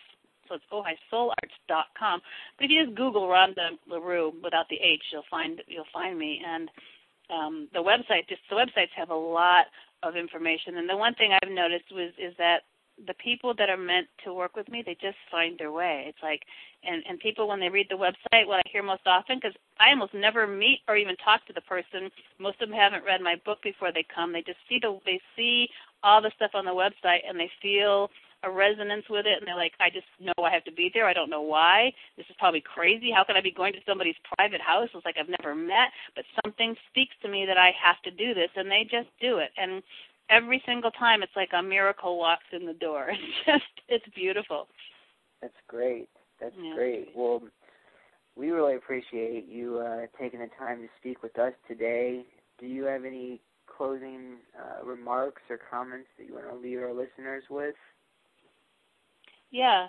So 0.48 0.56
it's 0.56 0.64
ojaisoularts.com. 0.72 2.22
But 2.58 2.66
if 2.66 2.72
you 2.72 2.86
just 2.86 2.96
Google 2.96 3.28
Ronda 3.28 3.72
LaRue 3.88 4.32
without 4.44 4.70
the 4.70 4.78
H, 4.78 5.02
you'll 5.12 5.28
find 5.30 5.62
you'll 5.68 5.92
find 5.92 6.18
me. 6.18 6.42
And 6.46 6.70
um, 7.30 7.68
the 7.74 7.80
website, 7.80 8.30
just 8.30 8.42
the 8.50 8.56
websites 8.56 8.94
have 8.96 9.10
a 9.10 9.16
lot 9.16 9.66
of 10.04 10.16
information. 10.16 10.78
And 10.78 10.88
the 10.88 10.96
one 10.96 11.16
thing 11.16 11.32
I've 11.34 11.52
noticed 11.52 11.92
was 11.92 12.12
is 12.18 12.34
that 12.38 12.64
the 13.06 13.14
people 13.16 13.54
that 13.58 13.70
are 13.70 13.78
meant 13.78 14.08
to 14.24 14.34
work 14.34 14.56
with 14.56 14.70
me, 14.70 14.82
they 14.86 14.96
just 14.96 15.18
find 15.30 15.58
their 15.60 15.72
way. 15.72 16.06
It's 16.08 16.24
like, 16.24 16.42
and 16.84 17.04
and 17.08 17.20
people 17.20 17.48
when 17.48 17.60
they 17.60 17.70
read 17.70 17.88
the 17.90 17.96
website, 17.96 18.48
what 18.48 18.60
I 18.60 18.70
hear 18.72 18.84
most 18.84 19.06
often, 19.06 19.38
because 19.38 19.56
I 19.80 19.90
almost 19.90 20.14
never 20.14 20.48
meet 20.48 20.80
or 20.88 20.96
even 20.96 21.16
talk 21.18 21.46
to 21.48 21.54
the 21.54 21.62
person. 21.62 22.10
Most 22.40 22.62
of 22.62 22.70
them 22.70 22.78
haven't 22.78 23.06
read 23.06 23.22
my 23.22 23.36
book 23.46 23.60
before 23.62 23.92
they 23.92 24.06
come. 24.14 24.34
They 24.34 24.42
just 24.42 24.60
see 24.68 24.80
the 24.82 24.98
they 25.06 25.20
see 25.36 25.70
all 26.04 26.22
the 26.22 26.32
stuff 26.36 26.52
on 26.54 26.66
the 26.66 26.72
website 26.72 27.22
and 27.28 27.40
they 27.40 27.52
feel 27.62 28.10
a 28.44 28.52
resonance 28.52 29.06
with 29.10 29.26
it 29.26 29.40
and 29.40 29.48
they're 29.48 29.56
like 29.56 29.74
i 29.80 29.90
just 29.90 30.06
know 30.20 30.46
i 30.46 30.52
have 30.52 30.64
to 30.64 30.72
be 30.72 30.92
there 30.94 31.08
i 31.08 31.14
don't 31.14 31.30
know 31.30 31.42
why 31.42 31.92
this 32.18 32.26
is 32.30 32.36
probably 32.38 32.62
crazy 32.62 33.10
how 33.12 33.24
can 33.24 33.36
i 33.36 33.42
be 33.42 33.52
going 33.52 33.74
to 33.74 33.80
somebody's 33.86 34.16
private 34.38 34.62
house 34.62 34.90
it's 34.94 35.06
like 35.06 35.18
i've 35.20 35.34
never 35.42 35.56
met 35.56 35.90
but 36.16 36.24
something 36.46 36.76
speaks 36.88 37.16
to 37.22 37.30
me 37.30 37.46
that 37.48 37.58
i 37.58 37.72
have 37.74 38.00
to 38.04 38.12
do 38.12 38.36
this 38.36 38.50
and 38.56 38.70
they 38.70 38.84
just 38.84 39.10
do 39.20 39.38
it 39.40 39.50
and 39.58 39.82
every 40.30 40.62
single 40.66 40.92
time 40.92 41.24
it's 41.24 41.36
like 41.36 41.50
a 41.58 41.62
miracle 41.62 42.18
walks 42.18 42.46
in 42.52 42.66
the 42.66 42.74
door. 42.74 43.10
It's 43.12 43.46
just 43.46 43.86
it's 43.88 44.16
beautiful. 44.16 44.68
That's 45.42 45.54
great. 45.68 46.10
That's 46.40 46.56
yeah. 46.62 46.76
great. 46.76 47.10
Well 47.16 47.42
we 48.36 48.52
really 48.52 48.76
appreciate 48.76 49.48
you 49.48 49.80
uh, 49.80 50.06
taking 50.20 50.40
the 50.40 50.50
time 50.60 50.82
to 50.82 50.88
speak 51.00 51.24
with 51.24 51.38
us 51.40 51.54
today. 51.68 52.24
Do 52.60 52.68
you 52.68 52.84
have 52.84 53.04
any 53.04 53.42
closing 53.66 54.38
uh, 54.58 54.86
remarks 54.86 55.42
or 55.50 55.60
comments 55.70 56.08
that 56.18 56.28
you 56.28 56.34
want 56.34 56.50
to 56.50 56.56
leave 56.56 56.80
our 56.80 56.94
listeners 56.94 57.44
with? 57.50 57.76
Yeah, 59.52 59.88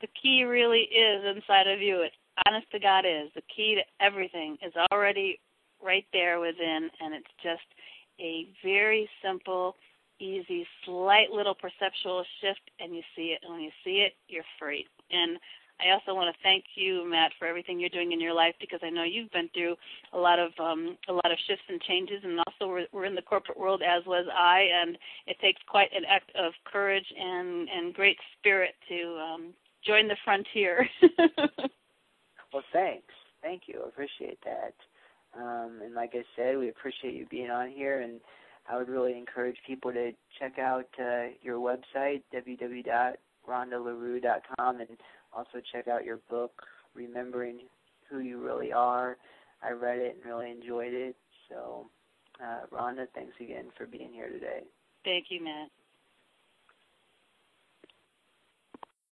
the 0.00 0.08
key 0.20 0.44
really 0.44 0.88
is 0.90 1.24
inside 1.36 1.68
of 1.68 1.80
you. 1.80 2.02
It 2.02 2.12
honest 2.46 2.70
to 2.72 2.78
God 2.78 3.04
is. 3.06 3.30
The 3.34 3.42
key 3.54 3.76
to 3.76 4.04
everything 4.04 4.56
is 4.64 4.72
already 4.90 5.38
right 5.82 6.06
there 6.12 6.40
within, 6.40 6.90
and 7.00 7.14
it's 7.14 7.26
just 7.42 7.62
a 8.20 8.48
very 8.62 9.08
simple, 9.22 9.76
easy, 10.20 10.66
slight 10.84 11.30
little 11.30 11.54
perceptual 11.54 12.24
shift, 12.40 12.70
and 12.80 12.94
you 12.94 13.02
see 13.16 13.34
it. 13.34 13.40
And 13.42 13.52
when 13.52 13.62
you 13.62 13.70
see 13.84 14.04
it, 14.06 14.14
you're 14.28 14.44
free. 14.58 14.86
And 15.10 15.38
I 15.80 15.90
also 15.90 16.14
want 16.14 16.34
to 16.34 16.42
thank 16.42 16.64
you, 16.76 17.08
Matt, 17.08 17.32
for 17.38 17.46
everything 17.46 17.80
you're 17.80 17.88
doing 17.88 18.12
in 18.12 18.20
your 18.20 18.32
life 18.32 18.54
because 18.60 18.80
I 18.82 18.90
know 18.90 19.02
you've 19.02 19.30
been 19.32 19.48
through 19.52 19.74
a 20.12 20.18
lot 20.18 20.38
of 20.38 20.52
um, 20.60 20.96
a 21.08 21.12
lot 21.12 21.32
of 21.32 21.38
shifts 21.46 21.64
and 21.68 21.80
changes, 21.82 22.20
and 22.22 22.38
also 22.38 22.70
we're, 22.70 22.86
we're 22.92 23.04
in 23.04 23.14
the 23.14 23.22
corporate 23.22 23.58
world 23.58 23.82
as 23.82 24.04
was 24.06 24.26
I, 24.32 24.66
and 24.82 24.96
it 25.26 25.36
takes 25.40 25.60
quite 25.66 25.90
an 25.94 26.04
act 26.08 26.30
of 26.36 26.52
courage 26.64 27.06
and 27.18 27.68
and 27.68 27.92
great 27.92 28.18
spirit 28.38 28.74
to 28.88 29.18
um, 29.18 29.54
join 29.84 30.06
the 30.06 30.16
frontier. 30.24 30.88
well, 32.52 32.64
thanks, 32.72 33.12
thank 33.42 33.62
you, 33.66 33.82
I 33.84 33.88
appreciate 33.88 34.38
that. 34.44 34.74
Um, 35.36 35.80
and 35.84 35.94
like 35.94 36.14
I 36.14 36.22
said, 36.36 36.58
we 36.58 36.68
appreciate 36.68 37.14
you 37.14 37.26
being 37.30 37.50
on 37.50 37.70
here, 37.70 38.00
and 38.00 38.20
I 38.70 38.76
would 38.76 38.88
really 38.88 39.18
encourage 39.18 39.56
people 39.66 39.92
to 39.92 40.12
check 40.38 40.58
out 40.58 40.86
uh, 40.98 41.26
your 41.42 41.58
website 41.58 42.22
www.rondalarue.com 42.32 44.80
and 44.80 44.88
also, 45.36 45.60
check 45.72 45.88
out 45.88 46.04
your 46.04 46.20
book, 46.30 46.62
Remembering 46.94 47.60
Who 48.08 48.20
You 48.20 48.40
Really 48.40 48.72
Are. 48.72 49.16
I 49.62 49.70
read 49.70 49.98
it 49.98 50.16
and 50.16 50.24
really 50.24 50.50
enjoyed 50.50 50.92
it. 50.92 51.16
So, 51.48 51.86
uh, 52.40 52.66
Ronda, 52.70 53.06
thanks 53.14 53.34
again 53.40 53.66
for 53.76 53.86
being 53.86 54.12
here 54.12 54.28
today. 54.28 54.60
Thank 55.04 55.26
you, 55.30 55.42
Matt. 55.42 55.70